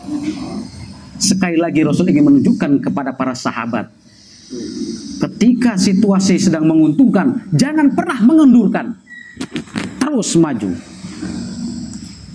Sekali 1.17 1.57
lagi 1.57 1.81
Rasul 1.81 2.13
ingin 2.13 2.29
menunjukkan 2.29 2.85
kepada 2.85 3.17
para 3.17 3.33
sahabat 3.33 4.07
ketika 5.17 5.75
situasi 5.75 6.39
sedang 6.39 6.69
menguntungkan, 6.69 7.51
jangan 7.57 7.93
pernah 7.93 8.19
mengendurkan. 8.23 8.95
Terus 10.01 10.39
maju. 10.39 10.71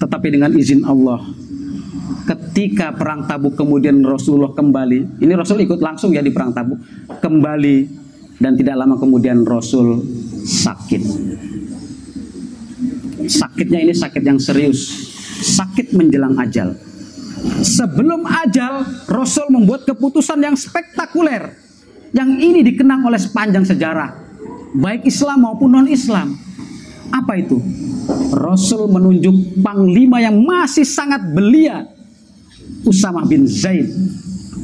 Tetapi 0.01 0.27
dengan 0.33 0.51
izin 0.53 0.81
Allah, 0.85 1.21
ketika 2.25 2.93
perang 2.93 3.25
Tabuk 3.29 3.53
kemudian 3.53 4.01
Rasulullah 4.01 4.53
kembali, 4.53 5.21
ini 5.21 5.33
Rasul 5.37 5.61
ikut 5.65 5.79
langsung 5.79 6.11
ya 6.11 6.25
di 6.25 6.33
perang 6.33 6.51
Tabuk, 6.51 6.77
kembali 7.21 7.77
dan 8.41 8.57
tidak 8.57 8.75
lama 8.81 8.97
kemudian 8.97 9.45
Rasul 9.45 10.01
sakit. 10.45 11.03
Sakitnya 13.29 13.85
ini 13.85 13.93
sakit 13.93 14.23
yang 14.25 14.41
serius, 14.41 14.81
sakit 15.45 15.93
menjelang 15.93 16.33
ajal 16.41 16.73
Sebelum 17.61 18.25
ajal, 18.25 18.85
Rasul 19.09 19.49
membuat 19.49 19.85
keputusan 19.89 20.37
yang 20.41 20.53
spektakuler. 20.53 21.57
Yang 22.11 22.29
ini 22.43 22.59
dikenang 22.61 23.07
oleh 23.07 23.17
sepanjang 23.17 23.65
sejarah. 23.65 24.13
Baik 24.77 25.09
Islam 25.09 25.47
maupun 25.47 25.73
non-Islam. 25.73 26.37
Apa 27.11 27.39
itu? 27.39 27.59
Rasul 28.31 28.87
menunjuk 28.87 29.59
panglima 29.59 30.23
yang 30.23 30.39
masih 30.43 30.85
sangat 30.87 31.21
belia. 31.33 31.87
Usama 32.87 33.25
bin 33.27 33.47
Zaid. 33.49 33.89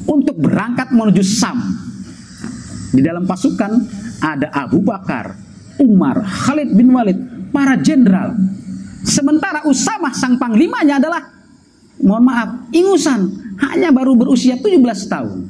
Untuk 0.07 0.39
berangkat 0.39 0.93
menuju 0.96 1.24
Sam. 1.24 1.60
Di 2.96 3.03
dalam 3.03 3.27
pasukan 3.27 3.72
ada 4.24 4.48
Abu 4.55 4.79
Bakar, 4.79 5.36
Umar, 5.84 6.24
Khalid 6.24 6.72
bin 6.72 6.89
Walid, 6.96 7.19
para 7.51 7.75
jenderal. 7.77 8.34
Sementara 9.03 9.67
Usama 9.67 10.15
sang 10.15 10.39
panglimanya 10.39 10.98
adalah 10.98 11.37
mohon 12.01 12.23
maaf, 12.29 12.49
ingusan, 12.73 13.29
hanya 13.57 13.89
baru 13.89 14.13
berusia 14.13 14.57
17 14.57 15.09
tahun. 15.09 15.49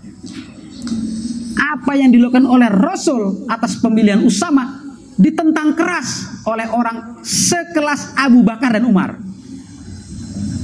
Apa 1.57 1.99
yang 1.99 2.13
dilakukan 2.13 2.47
oleh 2.47 2.69
Rasul 2.71 3.47
atas 3.49 3.79
pemilihan 3.81 4.21
Usama 4.23 4.87
ditentang 5.17 5.73
keras 5.73 6.41
oleh 6.45 6.69
orang 6.69 7.19
sekelas 7.25 8.15
Abu 8.15 8.45
Bakar 8.45 8.77
dan 8.77 8.85
Umar. 8.85 9.17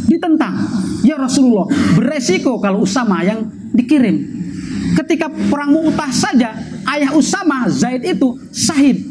Ditentang, 0.05 0.53
ya 1.01 1.17
Rasulullah, 1.17 1.65
beresiko 1.97 2.61
kalau 2.61 2.85
Usama 2.85 3.25
yang 3.25 3.49
dikirim. 3.73 4.45
Ketika 4.93 5.25
perang 5.49 5.73
Mu'tah 5.73 6.13
saja 6.13 6.53
ayah 6.93 7.11
Usama 7.17 7.65
Zaid 7.65 8.05
itu 8.05 8.37
sahid. 8.53 9.01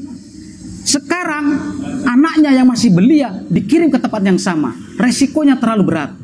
Sekarang 0.87 1.59
anaknya 2.07 2.55
yang 2.55 2.71
masih 2.71 2.95
belia 2.95 3.43
dikirim 3.51 3.91
ke 3.91 3.99
tempat 3.99 4.23
yang 4.23 4.39
sama. 4.39 4.79
Resikonya 4.95 5.59
terlalu 5.59 5.83
berat. 5.91 6.22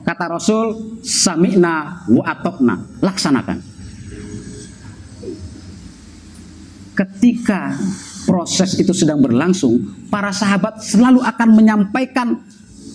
Kata 0.00 0.24
Rasul, 0.32 0.98
sami'na 1.04 2.06
wa 2.08 2.24
atokna. 2.24 2.76
Laksanakan. 3.04 3.58
Ketika 6.96 7.72
proses 8.28 8.76
itu 8.76 8.92
sedang 8.92 9.24
berlangsung, 9.24 9.80
para 10.12 10.32
sahabat 10.34 10.84
selalu 10.84 11.24
akan 11.24 11.48
menyampaikan 11.56 12.28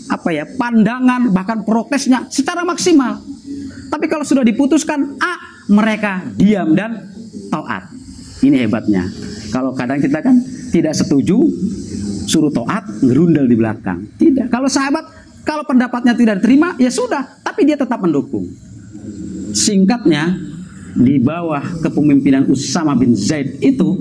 apa 0.05 0.29
ya 0.29 0.45
pandangan 0.45 1.33
bahkan 1.33 1.65
protesnya 1.65 2.29
secara 2.29 2.62
maksimal. 2.62 3.17
Tapi 3.89 4.05
kalau 4.05 4.21
sudah 4.21 4.45
diputuskan 4.45 5.17
A, 5.17 5.33
mereka 5.74 6.21
diam 6.38 6.77
dan 6.77 7.09
taat. 7.50 7.89
Ini 8.45 8.67
hebatnya. 8.67 9.09
Kalau 9.50 9.74
kadang 9.74 9.97
kita 9.97 10.21
kan 10.21 10.38
tidak 10.69 10.93
setuju, 10.93 11.39
suruh 12.27 12.51
taat, 12.51 12.83
ngerundel 13.01 13.47
di 13.47 13.55
belakang. 13.55 14.05
Tidak. 14.19 14.51
Kalau 14.51 14.67
sahabat, 14.67 15.25
kalau 15.45 15.61
pendapatnya 15.61 16.17
tidak 16.17 16.41
diterima, 16.41 16.73
ya 16.81 16.89
sudah. 16.89 17.39
Tapi 17.45 17.69
dia 17.69 17.77
tetap 17.77 18.01
mendukung. 18.01 18.49
Singkatnya, 19.53 20.33
di 20.97 21.21
bawah 21.21 21.61
kepemimpinan 21.85 22.49
Usama 22.49 22.97
bin 22.97 23.13
Zaid 23.13 23.61
itu, 23.61 23.93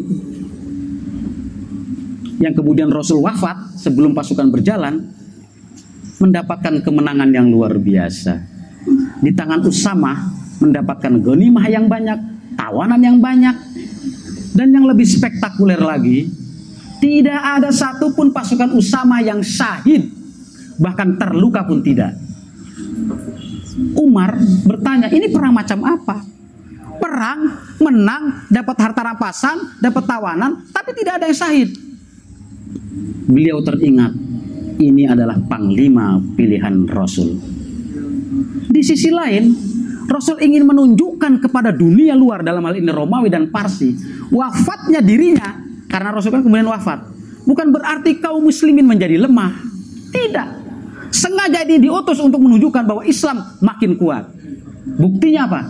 yang 2.40 2.56
kemudian 2.56 2.88
Rasul 2.88 3.20
wafat 3.20 3.76
sebelum 3.76 4.16
pasukan 4.16 4.48
berjalan, 4.48 5.04
mendapatkan 6.16 6.80
kemenangan 6.80 7.28
yang 7.28 7.52
luar 7.52 7.76
biasa. 7.76 8.40
Di 9.20 9.30
tangan 9.36 9.60
Usama 9.68 10.32
mendapatkan 10.64 11.12
ghanimah 11.20 11.66
yang 11.68 11.92
banyak, 11.92 12.18
tawanan 12.56 13.00
yang 13.04 13.20
banyak, 13.20 13.52
dan 14.56 14.72
yang 14.72 14.88
lebih 14.88 15.04
spektakuler 15.04 15.78
lagi, 15.78 16.32
tidak 17.04 17.60
ada 17.60 17.68
satupun 17.68 18.32
pasukan 18.32 18.72
Usama 18.72 19.20
yang 19.20 19.44
syahid, 19.44 20.23
bahkan 20.78 21.16
terluka 21.18 21.66
pun 21.66 21.80
tidak. 21.80 22.14
Umar 23.98 24.38
bertanya, 24.66 25.10
ini 25.10 25.30
perang 25.30 25.54
macam 25.54 25.82
apa? 25.82 26.16
Perang, 27.02 27.40
menang, 27.82 28.46
dapat 28.46 28.76
harta 28.78 29.02
rampasan, 29.02 29.82
dapat 29.82 30.04
tawanan, 30.06 30.62
tapi 30.70 30.94
tidak 30.94 31.18
ada 31.22 31.26
yang 31.26 31.38
syahid. 31.38 31.70
Beliau 33.26 33.58
teringat, 33.66 34.14
ini 34.78 35.10
adalah 35.10 35.38
panglima 35.42 36.22
pilihan 36.38 36.86
Rasul. 36.86 37.34
Di 38.70 38.82
sisi 38.82 39.10
lain, 39.10 39.74
Rasul 40.04 40.40
ingin 40.44 40.68
menunjukkan 40.68 41.40
kepada 41.40 41.72
dunia 41.72 42.12
luar 42.12 42.44
dalam 42.44 42.64
hal 42.68 42.76
ini 42.76 42.92
Romawi 42.92 43.32
dan 43.32 43.48
Parsi 43.48 43.96
wafatnya 44.28 45.00
dirinya 45.00 45.64
karena 45.88 46.12
Rasul 46.12 46.32
kan 46.32 46.44
kemudian 46.44 46.68
wafat 46.68 47.08
bukan 47.48 47.72
berarti 47.72 48.20
kaum 48.20 48.44
muslimin 48.44 48.84
menjadi 48.84 49.16
lemah 49.24 49.52
tidak 50.12 50.63
sengaja 51.14 51.62
ini 51.62 51.86
diutus 51.86 52.18
untuk 52.18 52.42
menunjukkan 52.42 52.82
bahwa 52.82 53.02
Islam 53.06 53.38
makin 53.62 53.94
kuat 53.94 54.26
buktinya 54.98 55.46
apa 55.46 55.60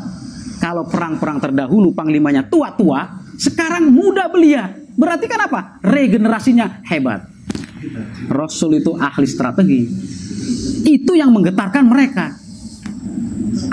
kalau 0.56 0.88
perang-perang 0.88 1.38
terdahulu 1.44 1.92
panglimanya 1.92 2.48
tua-tua 2.48 3.20
sekarang 3.36 3.92
muda 3.92 4.32
belia 4.32 4.72
berarti 4.96 5.28
kan 5.28 5.44
apa 5.44 5.60
regenerasinya 5.84 6.80
hebat 6.88 7.34
Rasul 8.28 8.80
itu 8.80 8.96
ahli 8.96 9.26
strategi. 9.28 9.82
Itu 10.84 11.16
yang 11.16 11.32
menggetarkan 11.32 11.84
mereka. 11.84 12.32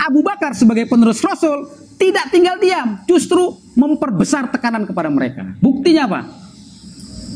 Abu 0.02 0.22
Bakar 0.22 0.54
sebagai 0.54 0.88
penerus 0.88 1.22
Rasul 1.24 1.68
tidak 1.98 2.34
tinggal 2.34 2.58
diam, 2.58 3.02
justru 3.06 3.62
memperbesar 3.78 4.50
tekanan 4.50 4.90
kepada 4.90 5.10
mereka. 5.14 5.54
Buktinya 5.62 6.10
apa? 6.10 6.22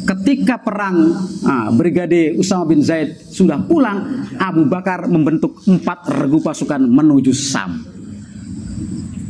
Ketika 0.06 0.62
perang 0.62 1.18
ah, 1.50 1.74
Brigade 1.74 2.38
Usama 2.38 2.70
bin 2.70 2.86
Zaid 2.86 3.18
sudah 3.26 3.58
pulang, 3.65 4.30
Abu 4.38 4.70
Bakar 4.70 5.10
membentuk 5.10 5.65
empat 5.65 6.06
regu 6.13 6.38
pasukan 6.46 6.86
menuju 6.86 7.34
Sam. 7.34 7.82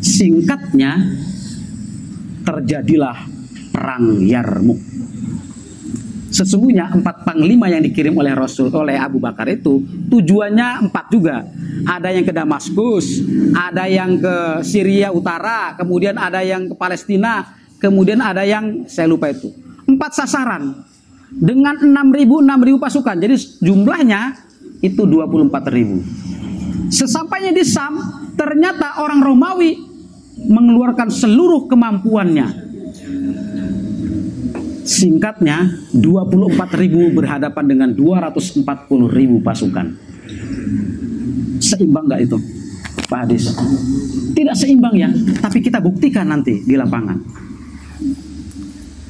Singkatnya, 0.03 0.99
terjadilah 2.43 3.17
perang 3.73 4.21
Yarmuk 4.21 4.95
Sesungguhnya 6.35 6.91
empat 6.91 7.23
panglima 7.23 7.71
yang 7.71 7.79
dikirim 7.79 8.11
oleh 8.19 8.35
Rasul 8.35 8.67
oleh 8.75 8.99
Abu 8.99 9.23
Bakar 9.23 9.47
itu 9.47 9.79
tujuannya 10.11 10.83
empat 10.83 11.05
juga. 11.07 11.47
Ada 11.87 12.11
yang 12.11 12.27
ke 12.27 12.35
Damaskus, 12.35 13.23
ada 13.55 13.87
yang 13.87 14.19
ke 14.19 14.59
Syria 14.67 15.15
Utara, 15.15 15.79
kemudian 15.79 16.19
ada 16.19 16.43
yang 16.43 16.67
ke 16.67 16.75
Palestina, 16.75 17.55
kemudian 17.79 18.19
ada 18.19 18.43
yang 18.43 18.83
saya 18.83 19.07
lupa 19.07 19.31
itu. 19.31 19.47
Empat 19.85 20.11
sasaran 20.17 20.85
dengan 21.29 21.77
6.000 21.77 21.89
6.000 21.89 22.81
pasukan. 22.81 23.15
Jadi 23.21 23.35
jumlahnya 23.61 24.21
itu 24.81 25.05
24.000. 25.05 26.89
Sesampainya 26.93 27.51
di 27.53 27.65
Sam, 27.65 27.97
ternyata 28.37 29.01
orang 29.01 29.21
Romawi 29.21 29.77
mengeluarkan 30.45 31.09
seluruh 31.09 31.65
kemampuannya 31.65 32.65
Singkatnya, 34.85 35.65
24 35.97 36.77
ribu 36.77 37.09
berhadapan 37.09 37.65
dengan 37.65 37.89
240 37.97 38.61
ribu 39.09 39.41
pasukan. 39.41 39.97
Seimbang 41.57 42.05
nggak 42.05 42.21
itu, 42.29 42.37
Pak 43.09 43.19
Hadis? 43.25 43.49
Tidak 44.37 44.53
seimbang 44.53 44.93
ya, 44.93 45.09
tapi 45.41 45.65
kita 45.65 45.81
buktikan 45.81 46.29
nanti 46.29 46.61
di 46.61 46.77
lapangan. 46.77 47.17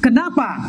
Kenapa 0.06 0.62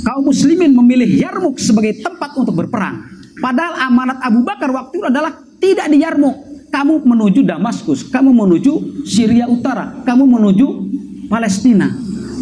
kaum 0.00 0.24
muslimin 0.32 0.72
memilih 0.72 1.12
Yarmuk 1.12 1.60
sebagai 1.60 2.00
tempat 2.00 2.32
untuk 2.40 2.56
berperang? 2.56 3.04
Padahal 3.36 3.92
amanat 3.92 4.16
Abu 4.24 4.40
Bakar 4.40 4.72
waktu 4.72 4.96
itu 4.96 5.06
adalah 5.12 5.36
tidak 5.60 5.92
di 5.92 6.00
Yarmuk. 6.00 6.36
Kamu 6.72 7.04
menuju 7.04 7.44
Damaskus, 7.44 8.08
kamu 8.08 8.32
menuju 8.32 9.04
Syria 9.04 9.44
Utara, 9.44 10.00
kamu 10.08 10.24
menuju 10.24 10.66
Palestina 11.28 11.92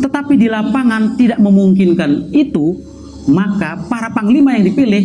tetapi 0.01 0.41
di 0.41 0.49
lapangan 0.49 1.15
tidak 1.21 1.37
memungkinkan 1.37 2.33
itu, 2.33 2.73
maka 3.29 3.85
para 3.85 4.09
panglima 4.17 4.57
yang 4.57 4.65
dipilih 4.73 5.03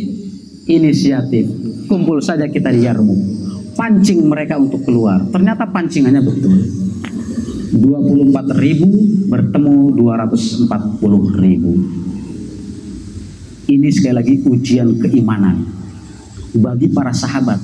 inisiatif. 0.72 1.46
Kumpul 1.92 2.24
saja 2.24 2.48
kita 2.48 2.72
di 2.72 2.88
Yarmuk. 2.88 3.20
Pancing 3.76 4.24
mereka 4.24 4.56
untuk 4.56 4.88
keluar. 4.88 5.20
Ternyata 5.30 5.68
pancingannya 5.68 6.24
betul. 6.24 6.56
24 7.74 8.62
ribu 8.62 8.90
bertemu 9.32 9.76
240 9.98 11.42
ribu. 11.42 11.74
Ini 13.66 13.90
sekali 13.90 14.14
lagi 14.14 14.36
ujian 14.46 15.02
keimanan 15.02 15.66
bagi 16.54 16.92
para 16.94 17.10
sahabat. 17.10 17.58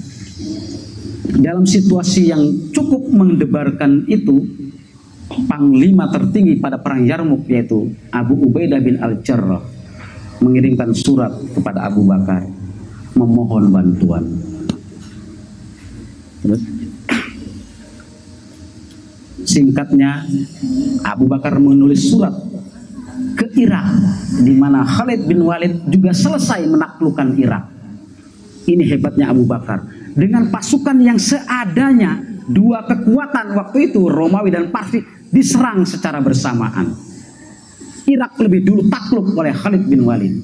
Dalam 1.37 1.69
situasi 1.69 2.33
yang 2.33 2.73
cukup 2.73 3.05
mendebarkan 3.13 4.09
itu, 4.09 4.41
panglima 5.45 6.09
tertinggi 6.09 6.57
pada 6.57 6.81
perang 6.81 7.05
Yarmuk 7.05 7.45
yaitu 7.47 7.93
Abu 8.09 8.49
Ubaidah 8.49 8.81
bin 8.81 8.97
Al-Jarrah 8.99 9.61
mengirimkan 10.41 10.91
surat 10.97 11.31
kepada 11.53 11.85
Abu 11.87 12.03
Bakar 12.03 12.49
memohon 13.13 13.69
bantuan. 13.69 14.25
Singkatnya 19.45 20.25
Abu 21.05 21.25
Bakar 21.25 21.57
menulis 21.57 22.09
surat 22.09 22.33
ke 23.37 23.47
Irak 23.57 23.87
di 24.41 24.53
mana 24.57 24.83
Khalid 24.85 25.25
bin 25.25 25.41
Walid 25.45 25.87
juga 25.89 26.11
selesai 26.13 26.65
menaklukkan 26.67 27.37
Irak. 27.37 27.65
Ini 28.61 28.83
hebatnya 28.93 29.33
Abu 29.33 29.49
Bakar 29.49 29.81
dengan 30.13 30.51
pasukan 30.53 30.97
yang 31.01 31.17
seadanya 31.17 32.21
dua 32.45 32.85
kekuatan 32.85 33.57
waktu 33.57 33.91
itu 33.91 34.05
Romawi 34.05 34.53
dan 34.53 34.69
Parsi 34.69 35.01
diserang 35.31 35.87
secara 35.87 36.19
bersamaan. 36.19 36.93
Irak 38.05 38.35
lebih 38.41 38.61
dulu 38.67 38.81
takluk 38.91 39.33
oleh 39.37 39.55
Khalid 39.55 39.87
bin 39.87 40.03
Walid. 40.03 40.35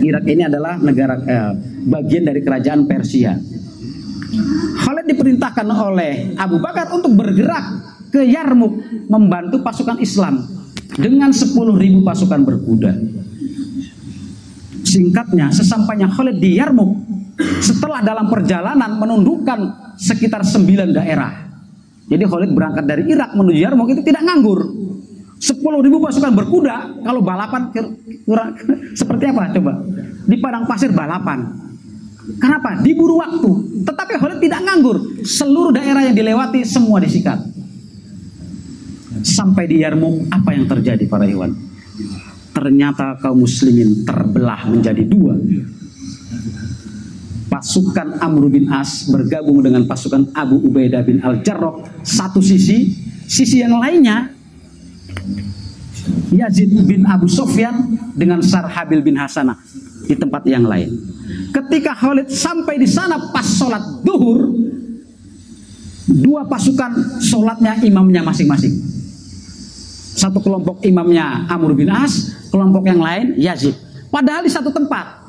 Irak 0.00 0.24
ini 0.30 0.46
adalah 0.46 0.78
negara 0.78 1.14
eh, 1.18 1.52
bagian 1.84 2.24
dari 2.24 2.40
kerajaan 2.40 2.86
Persia. 2.86 3.34
Khalid 4.90 5.06
diperintahkan 5.06 5.66
oleh 5.70 6.34
Abu 6.34 6.58
Bakar 6.58 6.90
untuk 6.90 7.14
bergerak 7.14 7.62
ke 8.10 8.26
Yarmuk 8.26 9.06
membantu 9.06 9.62
pasukan 9.62 10.02
Islam 10.02 10.42
dengan 10.98 11.30
10.000 11.30 11.54
pasukan 12.02 12.40
berkuda. 12.42 12.90
Singkatnya, 14.82 15.54
sesampainya 15.54 16.10
Khalid 16.10 16.42
di 16.42 16.58
Yarmuk, 16.58 17.06
setelah 17.62 18.02
dalam 18.02 18.26
perjalanan 18.26 18.98
menundukkan 18.98 19.94
sekitar 19.94 20.42
9 20.42 20.90
daerah 20.90 21.50
jadi 22.10 22.26
Khalid 22.26 22.50
berangkat 22.50 22.84
dari 22.90 23.06
Irak 23.06 23.38
menuju 23.38 23.58
Yarmouk 23.62 23.94
itu 23.94 24.02
tidak 24.02 24.26
nganggur. 24.26 24.66
10 25.38 25.86
ribu 25.86 26.02
pasukan 26.02 26.34
berkuda, 26.34 27.00
kalau 27.06 27.22
balapan 27.22 27.70
kurang 28.26 28.58
seperti 28.98 29.30
apa 29.30 29.54
coba? 29.54 29.72
Di 30.26 30.36
padang 30.42 30.66
pasir 30.66 30.90
balapan. 30.90 31.69
Kenapa? 32.38 32.78
Diburu 32.84 33.18
waktu. 33.18 33.82
Tetapi 33.82 34.12
Khalid 34.20 34.38
tidak 34.38 34.60
nganggur. 34.62 34.96
Seluruh 35.24 35.72
daerah 35.74 36.04
yang 36.04 36.14
dilewati 36.14 36.62
semua 36.62 37.00
disikat. 37.00 37.40
Sampai 39.20 39.68
di 39.68 39.82
Yarmuk 39.82 40.30
apa 40.30 40.54
yang 40.54 40.68
terjadi 40.70 41.04
para 41.08 41.26
hewan? 41.26 41.52
Ternyata 42.54 43.18
kaum 43.18 43.42
muslimin 43.42 44.04
terbelah 44.04 44.68
menjadi 44.68 45.02
dua. 45.04 45.34
Pasukan 47.50 48.22
Amr 48.22 48.46
bin 48.46 48.70
As 48.70 49.10
bergabung 49.10 49.60
dengan 49.66 49.82
pasukan 49.84 50.30
Abu 50.38 50.62
Ubaidah 50.62 51.02
bin 51.02 51.18
Al-Jarrah 51.18 51.82
satu 52.06 52.38
sisi, 52.38 52.94
sisi 53.26 53.58
yang 53.58 53.74
lainnya 53.82 54.30
Yazid 56.30 56.70
bin 56.86 57.02
Abu 57.10 57.26
Sofyan 57.26 57.98
dengan 58.14 58.38
Sarhabil 58.38 59.02
bin 59.02 59.18
Hasanah 59.18 59.58
di 60.06 60.14
tempat 60.14 60.46
yang 60.46 60.62
lain. 60.62 60.94
Ketika 61.60 61.92
Khalid 61.92 62.32
sampai 62.32 62.80
di 62.80 62.88
sana 62.88 63.20
pas 63.28 63.44
sholat 63.44 64.00
duhur, 64.00 64.48
dua 66.08 66.48
pasukan 66.48 67.20
sholatnya 67.20 67.76
imamnya 67.84 68.24
masing-masing. 68.24 68.72
Satu 70.16 70.40
kelompok 70.40 70.80
imamnya 70.88 71.44
Amr 71.52 71.76
bin 71.76 71.92
As, 71.92 72.32
kelompok 72.48 72.88
yang 72.88 73.04
lain 73.04 73.36
Yazid. 73.36 73.76
Padahal 74.08 74.40
di 74.40 74.48
satu 74.48 74.72
tempat. 74.72 75.20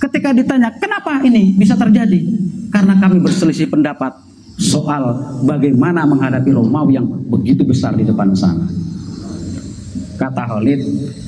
Ketika 0.00 0.32
ditanya, 0.32 0.72
kenapa 0.76 1.20
ini 1.24 1.52
bisa 1.52 1.76
terjadi? 1.76 2.24
Karena 2.72 2.96
kami 2.96 3.20
berselisih 3.20 3.68
pendapat 3.68 4.12
soal 4.56 5.16
bagaimana 5.44 6.04
menghadapi 6.08 6.48
Romawi 6.48 6.96
yang 6.96 7.08
begitu 7.28 7.64
besar 7.64 7.92
di 7.92 8.04
depan 8.08 8.32
sana. 8.32 8.68
Kata 10.16 10.44
Khalid, 10.48 10.80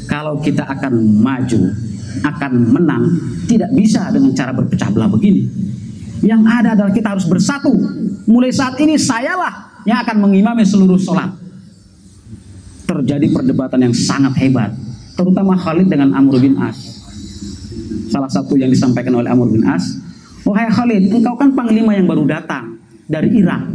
kalau 0.07 0.39
kita 0.41 0.65
akan 0.65 0.93
maju, 1.21 1.61
akan 2.23 2.53
menang, 2.73 3.05
tidak 3.51 3.71
bisa 3.75 4.09
dengan 4.13 4.33
cara 4.33 4.53
berpecah 4.55 4.89
belah 4.93 5.11
begini. 5.11 5.45
Yang 6.25 6.43
ada 6.49 6.69
adalah 6.73 6.93
kita 6.93 7.09
harus 7.13 7.27
bersatu. 7.29 7.73
Mulai 8.27 8.51
saat 8.51 8.81
ini 8.81 8.97
sayalah 8.97 9.85
yang 9.85 10.01
akan 10.03 10.17
mengimami 10.29 10.65
seluruh 10.65 10.97
sholat. 10.97 11.29
Terjadi 12.87 13.27
perdebatan 13.35 13.91
yang 13.91 13.95
sangat 13.95 14.39
hebat, 14.39 14.71
terutama 15.19 15.59
Khalid 15.59 15.91
dengan 15.91 16.15
Amr 16.15 16.39
bin 16.39 16.55
As. 16.63 16.79
Salah 18.09 18.31
satu 18.31 18.55
yang 18.55 18.71
disampaikan 18.71 19.13
oleh 19.19 19.27
Amr 19.27 19.51
bin 19.51 19.67
As, 19.67 19.99
Wahai 20.47 20.71
Khalid, 20.71 21.11
engkau 21.11 21.35
kan 21.35 21.51
panglima 21.59 21.99
yang 21.99 22.07
baru 22.07 22.23
datang 22.23 22.79
dari 23.11 23.35
Irak. 23.35 23.67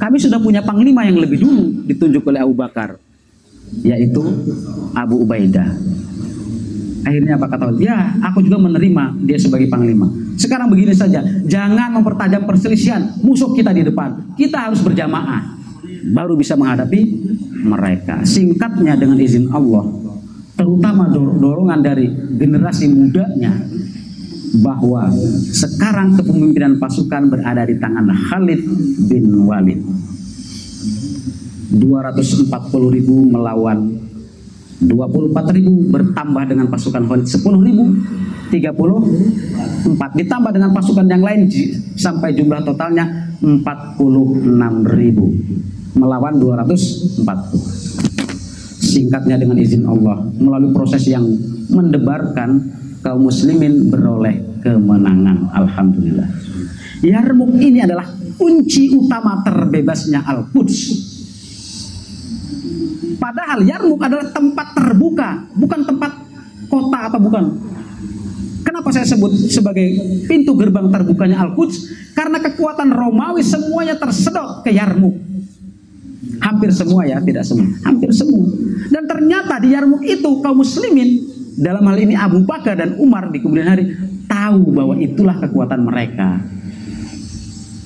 Kami 0.00 0.16
sudah 0.16 0.40
punya 0.40 0.64
panglima 0.64 1.04
yang 1.04 1.20
lebih 1.20 1.44
dulu 1.44 1.84
ditunjuk 1.84 2.24
oleh 2.24 2.40
Abu 2.40 2.56
Bakar 2.56 2.96
yaitu 3.84 4.22
Abu 4.96 5.26
Ubaidah. 5.26 5.68
Akhirnya 7.06 7.38
apa 7.38 7.46
kata 7.46 7.70
Ya, 7.78 8.18
aku 8.18 8.42
juga 8.42 8.58
menerima 8.58 9.14
dia 9.22 9.38
sebagai 9.38 9.70
panglima. 9.70 10.10
Sekarang 10.34 10.66
begini 10.66 10.90
saja, 10.90 11.22
jangan 11.46 11.94
mempertajam 11.94 12.42
perselisihan 12.42 13.14
musuh 13.22 13.54
kita 13.54 13.70
di 13.70 13.86
depan. 13.86 14.34
Kita 14.34 14.66
harus 14.66 14.82
berjamaah, 14.82 15.54
baru 16.10 16.34
bisa 16.34 16.58
menghadapi 16.58 17.00
mereka. 17.62 18.26
Singkatnya 18.26 18.98
dengan 18.98 19.22
izin 19.22 19.54
Allah, 19.54 19.86
terutama 20.58 21.06
dorongan 21.14 21.78
dari 21.78 22.10
generasi 22.42 22.90
mudanya, 22.90 23.54
bahwa 24.58 25.06
sekarang 25.54 26.18
kepemimpinan 26.18 26.82
pasukan 26.82 27.30
berada 27.30 27.62
di 27.66 27.76
tangan 27.78 28.10
Khalid 28.10 28.60
bin 29.06 29.46
Walid 29.46 29.80
240 31.70 32.50
ribu 32.94 33.26
melawan 33.26 34.05
24 34.76 35.56
ribu 35.56 35.88
bertambah 35.88 36.44
dengan 36.52 36.68
pasukan 36.68 37.08
Khalid 37.08 37.24
10 37.24 37.40
ribu 37.64 37.84
34 38.52 40.20
ditambah 40.20 40.52
dengan 40.52 40.70
pasukan 40.76 41.06
yang 41.08 41.24
lain 41.24 41.48
sampai 41.96 42.36
jumlah 42.36 42.60
totalnya 42.60 43.32
46 43.40 43.96
ribu 44.92 45.32
melawan 45.96 46.36
240 46.36 47.24
singkatnya 48.84 49.40
dengan 49.40 49.56
izin 49.56 49.88
Allah 49.88 50.28
melalui 50.36 50.76
proses 50.76 51.08
yang 51.08 51.24
mendebarkan 51.72 52.76
kaum 53.00 53.28
muslimin 53.28 53.88
beroleh 53.88 54.60
kemenangan. 54.60 55.52
Alhamdulillah. 55.56 56.28
Yarmuk 57.04 57.60
ini 57.60 57.84
adalah 57.84 58.08
kunci 58.36 58.92
utama 58.92 59.40
terbebasnya 59.44 60.24
Al-Quds 60.24 61.15
Padahal 63.26 63.58
Yarmuk 63.66 63.98
adalah 64.06 64.30
tempat 64.30 64.70
terbuka, 64.78 65.50
bukan 65.58 65.82
tempat 65.82 66.14
kota 66.70 67.10
apa 67.10 67.18
bukan. 67.18 67.58
Kenapa 68.62 68.94
saya 68.94 69.02
sebut 69.02 69.34
sebagai 69.50 69.82
pintu 70.30 70.54
gerbang 70.54 70.86
terbukanya 70.94 71.42
Al-Quds? 71.42 71.90
Karena 72.14 72.38
kekuatan 72.38 72.94
Romawi 72.94 73.42
semuanya 73.42 73.98
tersedot 73.98 74.62
ke 74.62 74.70
Yarmuk. 74.70 75.18
Hampir 76.38 76.70
semua 76.70 77.02
ya, 77.02 77.18
tidak 77.18 77.42
semua. 77.42 77.66
Hampir 77.82 78.14
semua. 78.14 78.46
Dan 78.94 79.10
ternyata 79.10 79.58
di 79.58 79.74
Yarmuk 79.74 80.06
itu 80.06 80.30
kaum 80.38 80.62
muslimin, 80.62 81.26
dalam 81.58 81.82
hal 81.82 81.98
ini 81.98 82.14
Abu 82.14 82.46
Bakar 82.46 82.78
dan 82.78 82.94
Umar 82.94 83.34
di 83.34 83.42
kemudian 83.42 83.66
hari, 83.66 83.90
tahu 84.30 84.70
bahwa 84.70 84.94
itulah 85.02 85.34
kekuatan 85.42 85.82
mereka. 85.82 86.38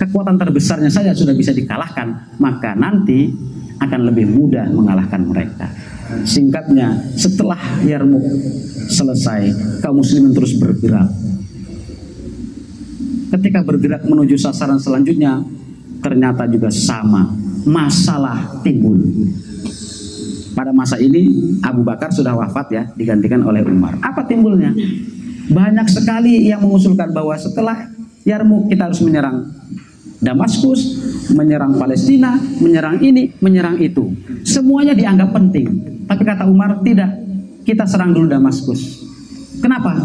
Kekuatan 0.05 0.37
terbesarnya 0.37 0.93
saja 0.93 1.17
sudah 1.17 1.33
bisa 1.33 1.57
dikalahkan. 1.57 2.37
Maka 2.37 2.77
nanti 2.77 3.33
akan 3.81 4.01
lebih 4.13 4.29
mudah 4.29 4.69
mengalahkan 4.69 5.25
mereka. 5.25 5.73
Singkatnya, 6.29 7.01
setelah 7.17 7.59
Yarmuk 7.87 8.23
selesai, 8.91 9.55
kaum 9.81 10.03
muslimin 10.03 10.37
terus 10.37 10.59
bergerak. 10.59 11.09
Ketika 13.31 13.63
bergerak 13.63 14.03
menuju 14.05 14.35
sasaran 14.37 14.77
selanjutnya, 14.77 15.41
ternyata 16.03 16.51
juga 16.51 16.69
sama. 16.69 17.31
Masalah 17.65 18.61
timbul. 18.67 18.99
Pada 20.51 20.75
masa 20.75 20.99
ini 20.99 21.31
Abu 21.63 21.87
Bakar 21.87 22.11
sudah 22.11 22.35
wafat 22.35 22.67
ya, 22.75 22.83
digantikan 22.99 23.41
oleh 23.47 23.63
Umar. 23.63 23.97
Apa 24.03 24.27
timbulnya? 24.27 24.75
Banyak 25.47 25.87
sekali 25.87 26.51
yang 26.51 26.67
mengusulkan 26.67 27.15
bahwa 27.15 27.39
setelah 27.39 27.87
Yarmuk 28.27 28.69
kita 28.69 28.91
harus 28.91 29.01
menyerang 29.01 29.47
Damaskus, 30.21 30.81
menyerang 31.33 31.81
Palestina, 31.81 32.37
menyerang 32.61 33.01
ini, 33.01 33.33
menyerang 33.41 33.81
itu. 33.81 34.13
Semuanya 34.45 34.93
dianggap 34.93 35.33
penting. 35.33 35.67
Tapi 36.05 36.23
kata 36.29 36.45
Umar, 36.45 36.85
tidak. 36.85 37.09
Kita 37.65 37.89
serang 37.89 38.13
dulu 38.13 38.29
Damaskus. 38.29 39.01
Kenapa? 39.65 39.97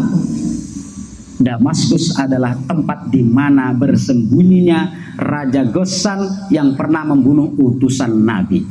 Damaskus 1.36 2.16
adalah 2.16 2.56
tempat 2.64 3.12
di 3.12 3.20
mana 3.20 3.76
bersembunyinya 3.76 5.12
Raja 5.20 5.68
Gosan 5.68 6.48
yang 6.48 6.72
pernah 6.72 7.04
membunuh 7.04 7.52
utusan 7.52 8.16
Nabi. 8.24 8.64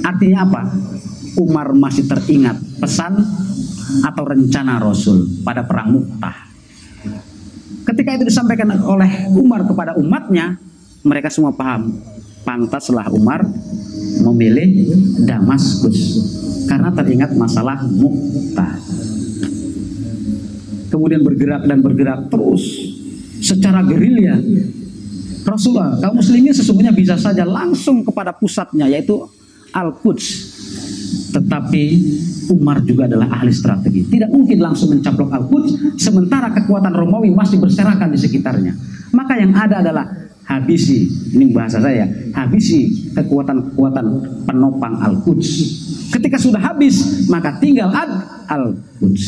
Artinya 0.00 0.48
apa? 0.48 0.62
Umar 1.36 1.76
masih 1.76 2.08
teringat 2.08 2.56
pesan 2.80 3.20
atau 4.00 4.24
rencana 4.24 4.80
Rasul 4.80 5.44
pada 5.44 5.68
perang 5.68 5.92
Muktah. 5.92 6.48
Ketika 7.84 8.16
itu 8.16 8.24
disampaikan 8.32 8.72
oleh 8.80 9.28
Umar 9.36 9.62
kepada 9.68 9.94
umatnya, 10.00 10.56
mereka 11.06 11.30
semua 11.30 11.54
paham. 11.54 11.94
Pantaslah 12.42 13.10
Umar 13.10 13.42
memilih 14.22 14.90
Damaskus 15.22 15.98
karena 16.66 16.90
teringat 16.94 17.34
masalah 17.34 17.82
Mu'tah 17.86 18.78
kemudian 20.96 21.20
bergerak 21.22 21.66
dan 21.66 21.78
bergerak 21.82 22.32
terus. 22.32 22.64
Secara 23.36 23.84
gerilya 23.84 24.40
Rasulullah 25.44 26.00
kaum 26.00 26.18
muslimin 26.18 26.56
sesungguhnya 26.56 26.90
bisa 26.90 27.14
saja 27.20 27.44
langsung 27.44 28.02
kepada 28.02 28.32
pusatnya 28.34 28.88
yaitu 28.88 29.22
Al-Quds. 29.76 30.56
Tetapi 31.36 31.84
Umar 32.48 32.80
juga 32.82 33.04
adalah 33.04 33.28
ahli 33.28 33.52
strategi. 33.52 34.08
Tidak 34.08 34.32
mungkin 34.32 34.56
langsung 34.56 34.96
mencaplok 34.96 35.30
Al-Quds 35.30 36.00
sementara 36.00 36.50
kekuatan 36.50 36.96
Romawi 36.96 37.30
masih 37.30 37.60
berserakan 37.60 38.10
di 38.10 38.18
sekitarnya. 38.18 38.72
Maka 39.12 39.36
yang 39.36 39.52
ada 39.52 39.84
adalah 39.84 40.25
habisi. 40.46 41.10
Ini 41.34 41.52
bahasa 41.52 41.82
saya. 41.82 42.06
Habisi 42.32 43.10
kekuatan-kekuatan 43.12 44.06
penopang 44.46 44.94
Al-Quds. 45.02 45.50
Ketika 46.14 46.38
sudah 46.38 46.62
habis 46.62 47.26
maka 47.26 47.58
tinggal 47.58 47.90
Ad 47.90 48.10
Al-Quds. 48.48 49.26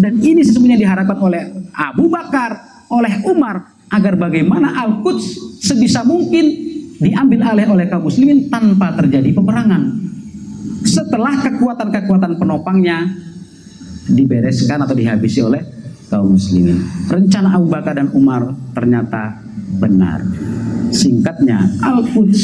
Dan 0.00 0.20
ini 0.22 0.44
sesungguhnya 0.44 0.78
diharapkan 0.78 1.18
oleh 1.18 1.42
Abu 1.74 2.06
Bakar 2.06 2.84
oleh 2.88 3.20
Umar 3.26 3.74
agar 3.90 4.14
bagaimana 4.14 4.78
Al-Quds 4.86 5.60
sebisa 5.62 6.06
mungkin 6.06 6.66
diambil 6.96 7.52
alih 7.52 7.66
oleh 7.68 7.86
kaum 7.90 8.08
muslimin 8.08 8.48
tanpa 8.48 8.96
terjadi 8.96 9.36
peperangan. 9.36 9.82
Setelah 10.86 11.42
kekuatan-kekuatan 11.44 12.38
penopangnya 12.38 13.04
dibereskan 14.06 14.86
atau 14.86 14.94
dihabisi 14.94 15.42
oleh 15.42 15.60
kaum 16.08 16.38
muslimin. 16.38 16.78
Rencana 17.10 17.58
Abu 17.58 17.66
Bakar 17.66 17.98
dan 17.98 18.08
Umar 18.14 18.54
ternyata 18.72 19.45
benar. 19.76 20.24
Singkatnya, 20.90 21.62
Al-Quds 21.82 22.42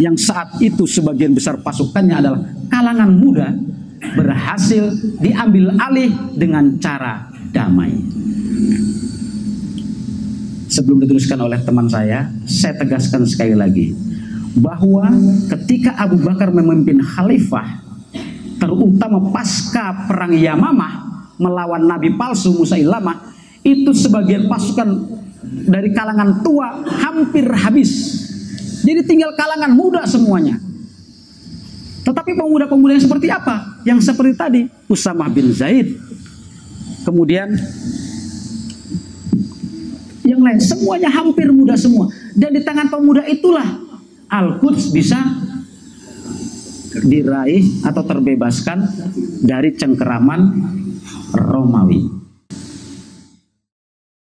yang 0.00 0.16
saat 0.16 0.56
itu 0.64 0.88
sebagian 0.88 1.36
besar 1.36 1.60
pasukannya 1.60 2.16
adalah 2.16 2.40
kalangan 2.72 3.10
muda 3.12 3.52
berhasil 4.16 4.96
diambil 5.20 5.76
alih 5.76 6.10
dengan 6.32 6.80
cara 6.80 7.28
damai. 7.52 7.92
Sebelum 10.70 11.02
diteruskan 11.02 11.42
oleh 11.42 11.58
teman 11.66 11.90
saya, 11.90 12.30
saya 12.46 12.78
tegaskan 12.78 13.26
sekali 13.26 13.58
lagi. 13.58 13.90
bahwa 14.50 15.14
ketika 15.46 15.94
Abu 15.94 16.18
Bakar 16.18 16.50
memimpin 16.50 16.98
khalifah 16.98 17.86
terutama 18.58 19.30
pasca 19.30 20.10
perang 20.10 20.34
Yamamah 20.34 21.06
melawan 21.38 21.86
nabi 21.86 22.10
palsu 22.18 22.50
Musa 22.58 22.74
Ilama 22.74 23.30
itu 23.62 23.94
sebagian 23.94 24.50
pasukan 24.50 25.19
dari 25.44 25.90
kalangan 25.92 26.44
tua 26.44 26.84
hampir 26.84 27.48
habis 27.48 27.90
jadi 28.84 29.04
tinggal 29.04 29.32
kalangan 29.36 29.72
muda 29.72 30.04
semuanya 30.04 30.60
tetapi 32.00 32.32
pemuda-pemuda 32.32 32.96
yang 32.96 33.04
seperti 33.04 33.28
apa? 33.28 33.54
Yang 33.84 34.00
seperti 34.10 34.32
tadi, 34.34 34.62
Usamah 34.88 35.28
bin 35.28 35.52
Zaid. 35.52 35.94
Kemudian 37.04 37.54
yang 40.24 40.40
lain, 40.40 40.58
semuanya 40.58 41.12
hampir 41.12 41.52
muda 41.52 41.76
semua. 41.76 42.08
Dan 42.32 42.56
di 42.56 42.66
tangan 42.66 42.88
pemuda 42.88 43.22
itulah 43.28 43.64
Al-Quds 44.26 44.90
bisa 44.90 45.22
diraih 47.06 47.86
atau 47.86 48.02
terbebaskan 48.02 48.78
dari 49.44 49.76
cengkeraman 49.76 50.40
Romawi. 51.30 52.19